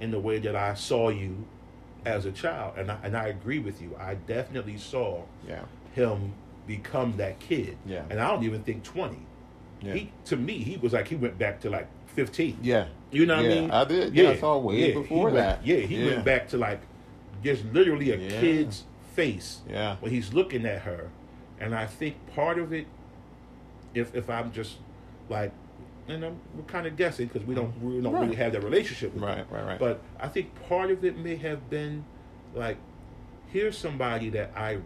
in 0.00 0.10
the 0.10 0.18
way 0.18 0.38
that 0.38 0.56
I 0.56 0.72
saw 0.74 1.10
you 1.10 1.44
as 2.06 2.24
a 2.24 2.32
child. 2.32 2.74
And 2.78 2.90
I, 2.90 2.98
and 3.02 3.16
I 3.16 3.26
agree 3.28 3.58
with 3.58 3.82
you. 3.82 3.94
I 4.00 4.14
definitely 4.14 4.78
saw 4.78 5.22
Yeah. 5.46 5.62
him 5.94 6.32
become 6.66 7.14
that 7.18 7.38
kid. 7.40 7.76
Yeah. 7.84 8.04
And 8.08 8.18
I 8.20 8.28
don't 8.28 8.44
even 8.44 8.62
think 8.62 8.84
20. 8.84 9.18
Yeah. 9.82 9.92
He 9.94 10.12
to 10.26 10.36
me, 10.36 10.58
he 10.58 10.76
was 10.78 10.92
like 10.94 11.08
he 11.08 11.16
went 11.16 11.38
back 11.38 11.60
to 11.60 11.70
like 11.70 11.88
15. 12.14 12.58
yeah. 12.62 12.86
You 13.10 13.26
know 13.26 13.36
what 13.36 13.44
Yeah, 13.44 13.50
I 13.50 13.60
mean? 13.60 13.70
I 13.70 13.84
did. 13.84 14.14
Yeah, 14.14 14.30
I 14.30 14.36
saw 14.38 14.56
way 14.56 14.88
yeah, 14.88 14.94
before 14.94 15.24
went- 15.24 15.36
that. 15.36 15.66
Yeah, 15.66 15.76
he 15.76 15.96
Yeah. 15.96 16.06
went 16.14 16.24
back 16.24 16.48
to 16.48 16.56
like 16.56 16.80
just 17.44 17.64
literally 17.66 18.10
a 18.12 18.16
Yeah. 18.16 18.40
kid's 18.40 18.84
face 19.14 19.60
Yeah. 19.68 19.96
when 20.00 20.10
he's 20.10 20.32
looking 20.32 20.64
at 20.64 20.82
her. 20.82 21.10
And 21.60 21.74
I 21.74 21.84
think 21.86 22.14
part 22.34 22.58
of 22.58 22.72
it, 22.72 22.86
if 23.94 24.14
if 24.14 24.28
I'm 24.30 24.52
just 24.52 24.76
like, 25.28 25.52
and 26.08 26.24
I'm, 26.24 26.40
we're 26.56 26.64
kind 26.64 26.86
of 26.86 26.96
guessing 26.96 27.26
because 27.28 27.46
we 27.46 27.54
don't 27.54 27.72
we 27.82 28.00
don't 28.00 28.12
Right. 28.12 28.22
really 28.22 28.36
have 28.36 28.52
that 28.52 28.62
relationship 28.62 29.14
with 29.14 29.22
Right, 29.22 29.38
him. 29.38 29.46
right, 29.50 29.64
right. 29.66 29.78
But 29.78 30.00
I 30.20 30.28
think 30.28 30.50
part 30.68 30.90
of 30.90 31.04
it 31.04 31.16
may 31.18 31.36
have 31.36 31.68
been 31.70 32.04
like, 32.54 32.76
here's 33.48 33.76
somebody 33.78 34.28
that 34.30 34.52
I 34.56 34.78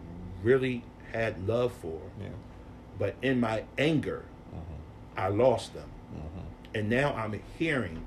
really 0.43 0.83
had 1.11 1.47
love 1.47 1.71
for, 1.73 1.99
Yeah. 2.19 2.27
but 2.99 3.15
in 3.21 3.39
my 3.39 3.63
anger, 3.77 4.23
Mm-hmm. 4.53 5.19
I 5.19 5.27
lost 5.27 5.73
them. 5.73 5.89
Mm-hmm. 6.15 6.75
And 6.75 6.89
now 6.89 7.13
I'm 7.13 7.39
hearing 7.59 8.05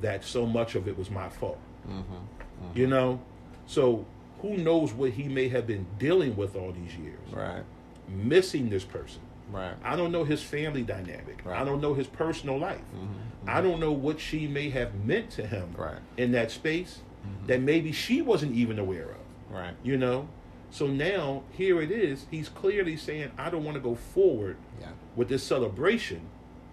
that 0.00 0.22
so 0.24 0.46
much 0.46 0.74
of 0.76 0.86
it 0.86 0.96
was 0.96 1.10
my 1.10 1.28
fault. 1.28 1.58
Mm-hmm. 1.88 2.78
You 2.78 2.86
know? 2.86 3.20
So 3.66 4.04
who 4.40 4.56
knows 4.58 4.92
what 4.92 5.10
he 5.12 5.24
may 5.28 5.48
have 5.48 5.66
been 5.66 5.86
dealing 5.98 6.36
with 6.36 6.54
all 6.56 6.72
these 6.72 6.94
years, 6.96 7.18
Right. 7.32 7.62
missing 8.08 8.68
this 8.70 8.84
person. 8.84 9.20
Right. 9.52 9.74
I 9.84 9.96
don't 9.96 10.10
know 10.12 10.24
his 10.24 10.42
family 10.42 10.82
dynamic. 10.82 11.42
Right. 11.44 11.60
I 11.60 11.64
don't 11.64 11.80
know 11.80 11.94
his 11.94 12.06
personal 12.06 12.58
life. 12.58 12.80
Mm-hmm. 12.96 13.48
I 13.48 13.60
don't 13.60 13.78
know 13.80 13.92
what 13.92 14.18
she 14.18 14.46
may 14.48 14.70
have 14.70 14.94
meant 15.04 15.30
to 15.32 15.46
him 15.46 15.74
Right. 15.76 15.98
in 16.16 16.32
that 16.32 16.50
space 16.50 17.00
Mhm. 17.26 17.46
that 17.48 17.60
maybe 17.60 17.92
she 17.92 18.22
wasn't 18.22 18.52
even 18.54 18.78
aware 18.78 19.10
of. 19.10 19.54
Right. 19.54 19.74
You 19.82 19.96
know? 19.98 20.28
So 20.70 20.86
now 20.86 21.42
here 21.52 21.82
it 21.82 21.90
is. 21.90 22.26
He's 22.30 22.48
clearly 22.48 22.96
saying, 22.96 23.30
I 23.36 23.50
don't 23.50 23.62
want 23.64 23.74
to 23.74 23.80
go 23.80 23.94
forward 23.94 24.56
Yeah. 24.80 24.88
with 25.16 25.28
this 25.28 25.42
celebration 25.42 26.22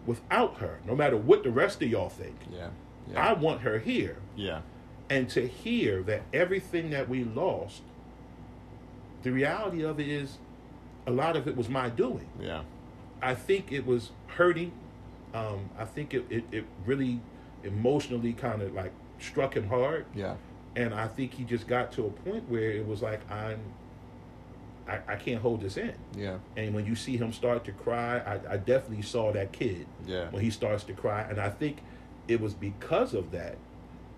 without 0.06 0.58
her, 0.60 0.80
no 0.88 0.96
matter 0.96 1.18
what 1.18 1.44
the 1.44 1.52
rest 1.52 1.82
of 1.84 1.89
y'all 1.89 2.10
think. 2.10 2.38
Yeah. 2.52 2.70
I 3.15 3.34
want 3.34 3.62
her 3.62 3.80
here. 3.80 4.18
yeah. 4.36 4.62
And 5.12 5.28
to 5.30 5.48
hear 5.48 6.04
that 6.04 6.22
everything 6.32 6.92
that 6.92 7.10
we 7.10 7.24
lost, 7.24 7.82
the 9.24 9.32
reality 9.32 9.82
of 9.84 10.00
it 10.00 10.08
is 10.08 10.38
a 11.10 11.12
lot 11.12 11.36
of 11.36 11.48
it 11.48 11.58
was 11.58 11.67
my 11.69 11.89
doing. 11.89 12.28
Yeah. 12.39 12.62
I 13.22 13.34
think 13.36 13.72
it 13.72 13.86
was 13.86 14.12
hurting. 14.28 14.72
Um, 15.34 15.69
I 15.78 15.86
think 15.86 16.13
it, 16.13 16.26
it, 16.30 16.43
it 16.52 16.65
really 16.86 17.19
emotionally 17.63 18.34
kind 18.34 18.62
of 18.62 18.74
like 18.74 18.91
struck 19.19 19.56
him 19.58 19.67
hard. 19.67 20.06
Yeah. 20.15 20.36
And 20.76 20.93
I 20.93 21.08
think 21.08 21.34
he 21.34 21.43
just 21.43 21.67
got 21.67 21.91
to 21.93 22.06
a 22.06 22.10
point 22.10 22.48
where 22.50 22.72
it 22.72 22.88
was 22.88 23.02
like, 23.02 23.19
I'm, 23.30 23.60
I, 24.88 25.00
I 25.08 25.15
can't 25.17 25.41
hold 25.41 25.62
this 25.62 25.78
in. 25.78 25.93
Yeah. 26.15 26.38
And 26.56 26.74
when 26.74 26.86
you 26.86 26.95
see 26.95 27.17
him 27.17 27.34
start 27.34 27.65
to 27.65 27.72
cry, 27.72 28.19
I, 28.19 28.54
I 28.54 28.58
definitely 28.58 29.04
saw 29.04 29.32
that 29.34 29.52
kid 29.52 29.86
Yeah. 30.08 30.30
when 30.30 30.43
he 30.43 30.50
starts 30.52 30.84
to 30.86 30.93
cry. 30.93 31.22
And 31.30 31.39
I 31.39 31.50
think 31.50 31.80
it 32.28 32.39
was 32.39 32.54
because 32.54 33.13
of 33.13 33.32
that 33.32 33.58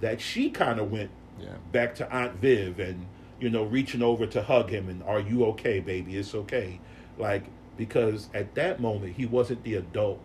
that 0.02 0.20
she 0.20 0.50
kind 0.50 0.80
of 0.80 0.92
went 0.92 1.10
Yeah. 1.40 1.56
back 1.72 1.96
to 1.96 2.14
Aunt 2.14 2.36
Viv 2.36 2.80
and, 2.80 3.06
you 3.42 3.50
know, 3.50 3.64
reaching 3.64 4.02
over 4.04 4.26
to 4.28 4.42
hug 4.42 4.70
him 4.70 4.88
and, 4.88 5.04
are 5.04 5.20
you 5.20 5.44
okay, 5.48 5.80
baby? 5.82 6.16
It's 6.16 6.34
okay. 6.36 6.80
Like, 7.18 7.44
because 7.76 8.30
at 8.34 8.54
that 8.56 8.80
moment, 8.80 9.16
he 9.18 9.26
wasn't 9.26 9.64
the 9.64 9.76
adult 9.76 10.20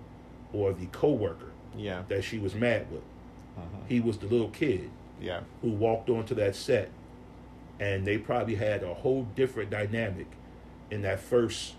or 0.53 0.73
the 0.73 0.87
coworker 0.87 1.51
Yeah. 1.77 2.03
that 2.09 2.23
she 2.23 2.39
was 2.39 2.55
mad 2.55 2.87
with. 2.93 3.03
Uh-huh. 3.57 3.65
He 3.89 4.01
was 4.01 4.19
the 4.19 4.27
little 4.27 4.51
kid 4.51 4.91
Yeah. 5.21 5.41
who 5.63 5.71
walked 5.71 6.11
onto 6.11 6.35
that 6.37 6.55
set 6.55 6.91
and 7.81 8.07
they 8.07 8.17
probably 8.19 8.55
had 8.55 8.83
a 8.83 8.93
whole 8.95 9.25
different 9.35 9.71
dynamic 9.71 10.27
in 10.91 11.03
that 11.03 11.21
first 11.21 11.75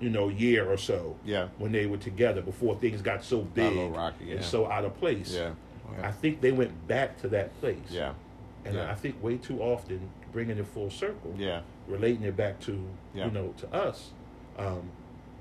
you 0.00 0.08
know 0.10 0.28
year 0.28 0.70
or 0.70 0.76
so 0.76 1.16
Yeah. 1.24 1.48
when 1.58 1.72
they 1.72 1.86
were 1.86 1.96
together 1.96 2.40
before 2.40 2.76
things 2.76 3.02
got 3.02 3.24
so 3.24 3.40
big 3.40 3.76
Rocky, 3.92 4.26
yeah. 4.26 4.34
and 4.36 4.44
so 4.44 4.70
out 4.70 4.84
of 4.84 4.96
place 4.98 5.34
Yeah. 5.34 5.50
i 6.02 6.12
think 6.12 6.40
they 6.40 6.52
went 6.52 6.86
back 6.86 7.20
to 7.22 7.28
that 7.30 7.58
place 7.60 7.78
Yeah. 7.90 8.12
And 8.68 8.76
yeah. 8.76 8.90
i 8.90 8.94
think 8.94 9.20
way 9.22 9.36
too 9.36 9.60
often 9.60 10.10
bringing 10.32 10.58
it 10.58 10.66
full 10.66 10.90
circle 10.90 11.34
Yeah. 11.36 11.60
relating 11.86 12.22
it 12.24 12.36
back 12.36 12.60
to 12.60 12.72
Yeah. 13.14 13.26
you 13.26 13.30
know 13.30 13.54
to 13.58 13.72
us 13.74 14.10
um, 14.58 14.90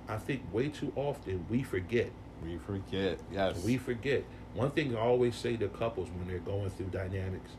i 0.07 0.17
think 0.17 0.41
way 0.53 0.69
too 0.69 0.91
often 0.95 1.45
we 1.49 1.63
forget 1.63 2.09
We 2.45 2.57
forget. 2.57 3.17
Yes. 3.31 3.63
we 3.65 3.77
forget. 3.77 4.23
One 4.53 4.69
thing 4.69 4.95
I 4.95 4.99
always 4.99 5.35
say 5.35 5.57
to 5.57 5.67
couples 5.69 6.07
when 6.15 6.27
they're 6.27 6.45
going 6.53 6.69
through 6.69 6.91
dynamics, 6.91 7.49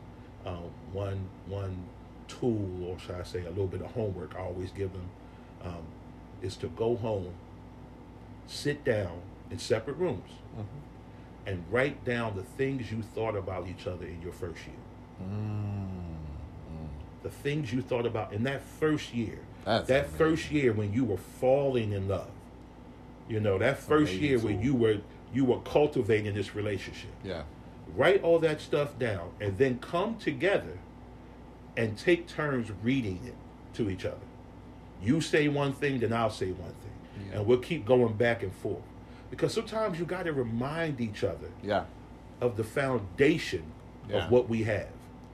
um, 0.45 0.71
one 0.93 1.19
one 1.47 1.75
tool, 2.29 2.85
or 2.87 2.97
should 2.97 3.15
I 3.15 3.23
say, 3.23 3.41
a 3.43 3.49
little 3.49 3.67
bit 3.67 3.81
of 3.81 3.91
homework 3.91 4.35
I 4.37 4.39
always 4.39 4.71
give 4.71 4.91
them, 4.93 5.09
um, 5.65 5.83
is 6.41 6.55
to 6.63 6.67
go 6.69 6.95
home, 6.95 7.33
sit 8.47 8.83
down 8.85 9.19
in 9.51 9.59
separate 9.59 9.97
rooms, 9.97 10.31
Mhm. 10.57 10.65
and 11.45 11.63
write 11.69 12.05
down 12.05 12.35
the 12.37 12.43
things 12.43 12.89
you 12.89 13.01
thought 13.01 13.35
about 13.35 13.67
each 13.67 13.85
other 13.85 14.05
in 14.05 14.21
your 14.21 14.31
first 14.33 14.65
year. 14.65 14.75
Mm. 15.21 15.87
The 17.23 17.29
things 17.29 17.71
you 17.73 17.81
thought 17.81 18.05
about 18.05 18.33
in 18.33 18.43
that 18.43 18.61
first 18.61 19.13
year. 19.13 19.39
That's 19.65 19.87
that 19.87 20.05
amazing. 20.05 20.17
first 20.17 20.51
year 20.51 20.73
when 20.73 20.93
you 20.93 21.03
were 21.05 21.17
falling 21.17 21.91
in 21.91 22.07
love. 22.07 22.29
You 23.27 23.39
know, 23.39 23.57
that 23.59 23.77
first 23.77 24.11
Amazing 24.13 24.23
year 24.29 24.39
when 24.39 24.61
you 24.61 24.73
were 24.75 24.97
you 25.33 25.45
were 25.45 25.59
cultivating 25.59 26.33
this 26.33 26.55
relationship. 26.55 27.11
Yeah. 27.23 27.43
write 27.95 28.23
all 28.23 28.39
that 28.39 28.61
stuff 28.61 28.97
down 28.99 29.31
and 29.41 29.57
then 29.57 29.79
come 29.79 30.15
together 30.17 30.77
and 31.77 31.97
take 31.97 32.27
turns 32.27 32.71
reading 32.83 33.19
it 33.25 33.35
to 33.75 33.89
each 33.89 34.05
other. 34.05 34.17
You 35.03 35.21
say 35.21 35.47
one 35.47 35.73
thing, 35.73 35.99
then 35.99 36.13
I'll 36.13 36.29
say 36.29 36.51
one 36.51 36.69
thing. 36.71 37.27
Yeah. 37.31 37.37
And 37.37 37.47
we'll 37.47 37.59
keep 37.59 37.85
going 37.85 38.13
back 38.13 38.43
and 38.43 38.53
forth. 38.53 38.81
Because 39.31 39.53
sometimes 39.53 39.97
you 39.99 40.05
got 40.05 40.23
to 40.23 40.33
remind 40.33 40.99
each 41.01 41.23
other 41.23 41.49
Yeah. 41.63 41.85
of 42.41 42.57
the 42.57 42.63
foundation 42.63 43.63
Yeah. 44.09 44.25
of 44.25 44.31
what 44.31 44.49
we 44.49 44.63
have. 44.63 44.87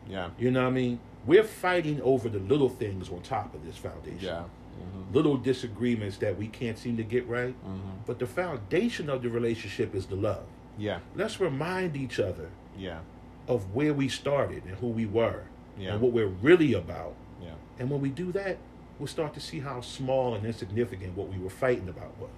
Yeah. 0.08 0.30
You 0.38 0.52
know 0.52 0.62
what 0.64 0.68
I 0.70 0.72
mean? 0.72 1.00
We're 1.26 1.44
fighting 1.44 2.02
over 2.02 2.30
the 2.30 2.40
little 2.40 2.70
things 2.70 3.10
on 3.10 3.22
top 3.22 3.54
of 3.56 3.66
this 3.66 3.78
foundation. 3.78 4.20
Yeah. 4.20 4.44
Mm-hmm. 4.44 5.14
Little 5.14 5.38
disagreements 5.38 6.18
that 6.18 6.38
we 6.38 6.48
can't 6.48 6.78
seem 6.78 6.98
to 6.98 7.04
get 7.04 7.28
right. 7.28 7.56
Mm-hmm. 7.66 7.90
But 8.06 8.20
the 8.20 8.28
foundation 8.28 9.10
of 9.10 9.24
the 9.24 9.30
relationship 9.30 9.96
is 9.96 10.06
the 10.06 10.16
love. 10.16 10.44
Yeah. 10.78 11.00
Let's 11.16 11.40
remind 11.40 11.96
each 11.96 12.20
other 12.20 12.50
Yeah. 12.78 13.00
of 13.48 13.74
where 13.74 13.94
we 13.94 14.10
started 14.10 14.66
and 14.66 14.76
who 14.78 14.88
we 14.88 15.06
were 15.06 15.44
Yeah. 15.80 15.94
and 15.94 16.02
what 16.02 16.12
we're 16.12 16.28
really 16.28 16.74
about. 16.74 17.14
Yeah. 17.42 17.52
And 17.80 17.90
when 17.90 18.02
we 18.02 18.10
do 18.10 18.32
that, 18.34 18.58
we'll 19.00 19.08
start 19.08 19.34
to 19.36 19.40
see 19.40 19.60
how 19.62 19.82
small 19.82 20.36
and 20.36 20.46
insignificant 20.46 21.16
what 21.18 21.30
we 21.30 21.38
were 21.38 21.50
fighting 21.50 21.88
about 21.90 22.18
was. 22.20 22.30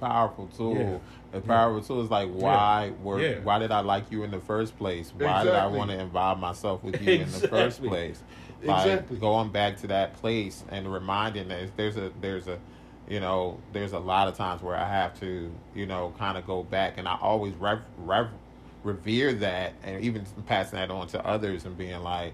Powerful 0.00 0.48
tool. 0.56 0.74
Yeah. 0.74 0.98
A 1.32 1.38
mm-hmm. 1.38 1.48
powerful 1.48 1.82
tool 1.82 2.02
is 2.04 2.10
like 2.10 2.28
why 2.30 2.92
were 3.02 3.20
Yeah. 3.20 3.40
why 3.40 3.58
did 3.58 3.70
I 3.70 3.80
like 3.80 4.10
you 4.10 4.24
in 4.24 4.30
the 4.30 4.40
first 4.40 4.76
place? 4.78 5.12
Why 5.16 5.44
did 5.44 5.54
I 5.54 5.66
want 5.66 5.90
to 5.90 5.98
involve 5.98 6.38
myself 6.38 6.82
with 6.82 7.00
you 7.06 7.12
in 7.14 7.30
the 7.30 7.48
first 7.48 7.82
place? 7.82 8.22
Like 8.62 8.86
Exactly. 8.86 9.18
going 9.18 9.50
back 9.50 9.78
to 9.78 9.86
that 9.88 10.14
place 10.16 10.64
and 10.70 10.92
reminding 10.92 11.48
that 11.48 11.76
there's 11.76 11.96
a 11.96 12.10
there's 12.20 12.48
a 12.48 12.58
you 13.08 13.20
know 13.20 13.58
there's 13.72 13.92
a 13.92 13.98
lot 13.98 14.28
of 14.28 14.36
times 14.36 14.62
where 14.62 14.76
I 14.76 14.88
have 14.88 15.18
to 15.20 15.50
you 15.74 15.86
know 15.86 16.14
kind 16.18 16.36
of 16.36 16.46
go 16.46 16.62
back 16.62 16.98
and 16.98 17.06
I 17.06 17.16
always 17.20 17.54
rev, 17.54 17.80
rev, 17.98 18.28
revere 18.82 19.32
that 19.34 19.74
and 19.82 20.02
even 20.02 20.26
passing 20.46 20.78
that 20.78 20.90
on 20.90 21.06
to 21.08 21.24
others 21.26 21.64
and 21.64 21.76
being 21.76 22.02
like 22.02 22.32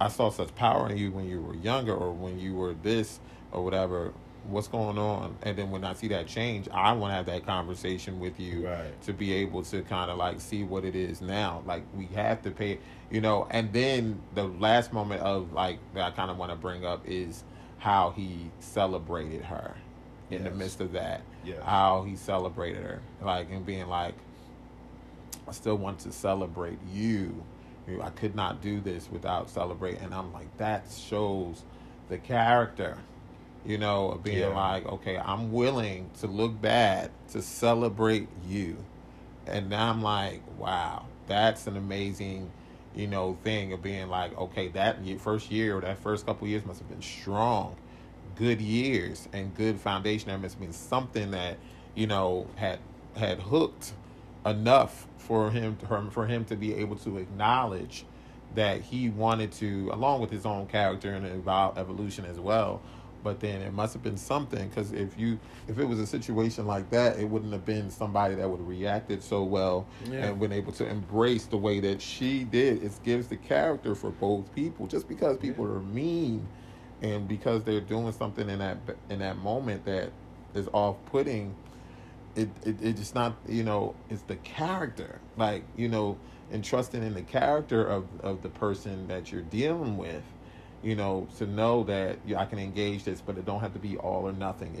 I 0.00 0.08
saw 0.08 0.30
such 0.30 0.54
power 0.54 0.88
in 0.88 0.96
you 0.96 1.10
when 1.10 1.28
you 1.28 1.40
were 1.40 1.54
younger 1.54 1.94
or 1.94 2.12
when 2.12 2.38
you 2.38 2.54
were 2.54 2.74
this 2.74 3.18
or 3.52 3.64
whatever. 3.64 4.12
What's 4.48 4.66
going 4.68 4.96
on? 4.98 5.36
And 5.42 5.56
then 5.58 5.70
when 5.70 5.84
I 5.84 5.92
see 5.92 6.08
that 6.08 6.26
change, 6.26 6.68
I 6.72 6.92
want 6.92 7.10
to 7.12 7.14
have 7.16 7.26
that 7.26 7.44
conversation 7.44 8.18
with 8.18 8.40
you 8.40 8.66
Right. 8.66 9.02
to 9.02 9.12
be 9.12 9.32
able 9.34 9.62
to 9.64 9.82
kind 9.82 10.10
of 10.10 10.16
like 10.16 10.40
see 10.40 10.62
what 10.64 10.84
it 10.84 10.96
is 10.96 11.20
now. 11.20 11.62
Like 11.66 11.82
we 11.94 12.06
have 12.14 12.42
to 12.42 12.50
pay, 12.50 12.78
you 13.10 13.20
know. 13.20 13.46
And 13.50 13.72
then 13.72 14.20
the 14.34 14.44
last 14.44 14.92
moment 14.92 15.20
of 15.22 15.52
like 15.52 15.78
that 15.94 16.04
I 16.04 16.10
kind 16.12 16.30
of 16.30 16.38
want 16.38 16.50
to 16.50 16.56
bring 16.56 16.84
up 16.86 17.02
is 17.06 17.44
how 17.78 18.10
he 18.10 18.50
celebrated 18.58 19.44
her 19.44 19.74
in 20.30 20.44
the 20.44 20.50
midst 20.50 20.80
of 20.80 20.92
that. 20.92 21.20
Yes. 21.44 21.62
How 21.62 22.02
he 22.02 22.16
celebrated 22.16 22.82
her, 22.82 23.00
like 23.22 23.50
and 23.50 23.64
being 23.66 23.86
like, 23.88 24.14
I 25.46 25.52
still 25.52 25.76
want 25.76 25.98
to 26.00 26.12
celebrate 26.12 26.78
you. 26.92 27.44
You 27.86 28.02
I 28.02 28.10
could 28.10 28.34
not 28.34 28.60
do 28.60 28.80
this 28.80 29.10
without 29.10 29.48
celebrating. 29.50 30.00
And 30.04 30.14
I'm 30.14 30.32
like, 30.32 30.54
that 30.58 30.86
shows 30.90 31.64
the 32.08 32.18
character. 32.18 32.96
You 33.68 33.78
know, 33.78 34.12
of 34.12 34.24
being 34.24 34.38
Yeah. 34.40 34.48
like, 34.48 34.86
okay, 34.86 35.18
I'm 35.18 35.52
willing 35.52 36.10
to 36.20 36.26
look 36.26 36.60
bad 36.60 37.10
to 37.32 37.42
celebrate 37.42 38.28
you. 38.48 38.78
And 39.46 39.68
now 39.68 39.90
I'm 39.90 40.02
like, 40.02 40.42
wow, 40.58 41.04
that's 41.26 41.66
an 41.66 41.76
amazing, 41.76 42.50
you 42.96 43.06
know, 43.08 43.38
thing 43.44 43.74
of 43.74 43.82
being 43.82 44.08
like, 44.08 44.36
okay, 44.38 44.68
that 44.70 44.98
first 45.20 45.50
year 45.50 45.76
or 45.76 45.82
that 45.82 45.98
first 45.98 46.26
couple 46.26 46.48
years 46.48 46.64
must 46.64 46.80
have 46.80 46.88
been 46.88 47.02
strong, 47.02 47.76
good 48.36 48.62
years 48.62 49.28
and 49.34 49.54
good 49.54 49.78
foundation. 49.78 50.30
That 50.30 50.40
must 50.40 50.54
have 50.54 50.62
been 50.62 50.72
something 50.72 51.32
that, 51.32 51.58
you 51.94 52.06
know, 52.06 52.48
had 52.56 52.80
had 53.16 53.40
hooked 53.40 53.92
enough 54.46 55.06
for 55.18 55.50
him 55.50 55.76
to, 55.76 56.10
for 56.10 56.26
him 56.26 56.44
to 56.46 56.56
be 56.56 56.74
able 56.76 56.96
to 56.96 57.18
acknowledge 57.18 58.06
that 58.54 58.80
he 58.82 59.10
wanted 59.10 59.52
to, 59.52 59.90
along 59.92 60.22
with 60.22 60.30
his 60.30 60.46
own 60.46 60.66
character 60.68 61.12
and 61.12 61.44
evol- 61.44 61.76
evolution 61.76 62.24
as 62.24 62.40
well. 62.40 62.80
But 63.22 63.40
then 63.40 63.60
it 63.62 63.72
must 63.72 63.92
have 63.94 64.02
been 64.02 64.16
something 64.16 64.68
because 64.68 64.92
if 64.92 65.18
you 65.18 65.38
if 65.66 65.78
it 65.78 65.84
was 65.84 65.98
a 65.98 66.06
situation 66.06 66.66
like 66.66 66.88
that, 66.90 67.18
it 67.18 67.24
wouldn't 67.28 67.52
have 67.52 67.64
been 67.64 67.90
somebody 67.90 68.34
that 68.36 68.48
would 68.48 68.58
have 68.60 68.68
reacted 68.68 69.22
so 69.22 69.42
well 69.42 69.86
Yeah. 70.08 70.26
and 70.26 70.40
been 70.40 70.52
able 70.52 70.72
to 70.72 70.86
embrace 70.88 71.46
the 71.46 71.56
way 71.56 71.80
that 71.80 72.00
she 72.00 72.44
did. 72.44 72.82
It 72.82 72.92
gives 73.04 73.28
the 73.28 73.36
character 73.36 73.94
for 73.94 74.10
both 74.10 74.54
people. 74.54 74.86
Just 74.86 75.08
because 75.08 75.36
people 75.38 75.64
are 75.64 75.80
mean 75.80 76.46
and 77.02 77.26
because 77.28 77.62
they're 77.64 77.80
doing 77.80 78.12
something 78.12 78.48
in 78.48 78.58
that 78.60 78.78
in 79.10 79.18
that 79.20 79.38
moment 79.38 79.84
that 79.84 80.10
is 80.54 80.68
off 80.72 80.96
putting, 81.06 81.54
it, 82.36 82.48
it 82.64 82.76
it's 82.80 83.14
not 83.14 83.34
you 83.48 83.64
know 83.64 83.94
it's 84.10 84.22
the 84.22 84.36
character 84.36 85.18
like 85.36 85.64
you 85.76 85.88
know 85.88 86.16
and 86.50 86.64
trusting 86.64 87.02
in 87.02 87.14
the 87.14 87.22
character 87.22 87.84
of 87.84 88.06
of 88.22 88.42
the 88.42 88.48
person 88.48 89.06
that 89.08 89.30
you're 89.32 89.42
dealing 89.42 89.96
with 89.96 90.22
you 90.82 90.94
know 90.94 91.26
to 91.38 91.46
know 91.46 91.82
that 91.84 92.18
yeah, 92.26 92.40
i 92.40 92.44
can 92.44 92.58
engage 92.58 93.04
this 93.04 93.20
but 93.20 93.36
it 93.36 93.44
don't 93.44 93.60
have 93.60 93.72
to 93.72 93.78
be 93.78 93.96
all 93.96 94.26
or 94.26 94.32
nothing. 94.32 94.78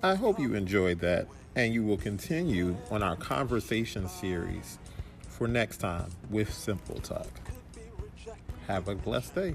I 0.00 0.14
hope 0.14 0.38
you 0.38 0.54
enjoyed 0.54 1.00
that 1.00 1.26
and 1.56 1.74
you 1.74 1.82
will 1.82 1.96
continue 1.96 2.76
on 2.90 3.02
our 3.02 3.16
conversation 3.16 4.08
series 4.08 4.78
for 5.28 5.48
next 5.48 5.78
time 5.78 6.08
with 6.30 6.54
simple 6.54 7.00
talk. 7.00 7.26
Have 8.68 8.86
a 8.86 8.94
blessed 8.94 9.34
day 9.34 9.54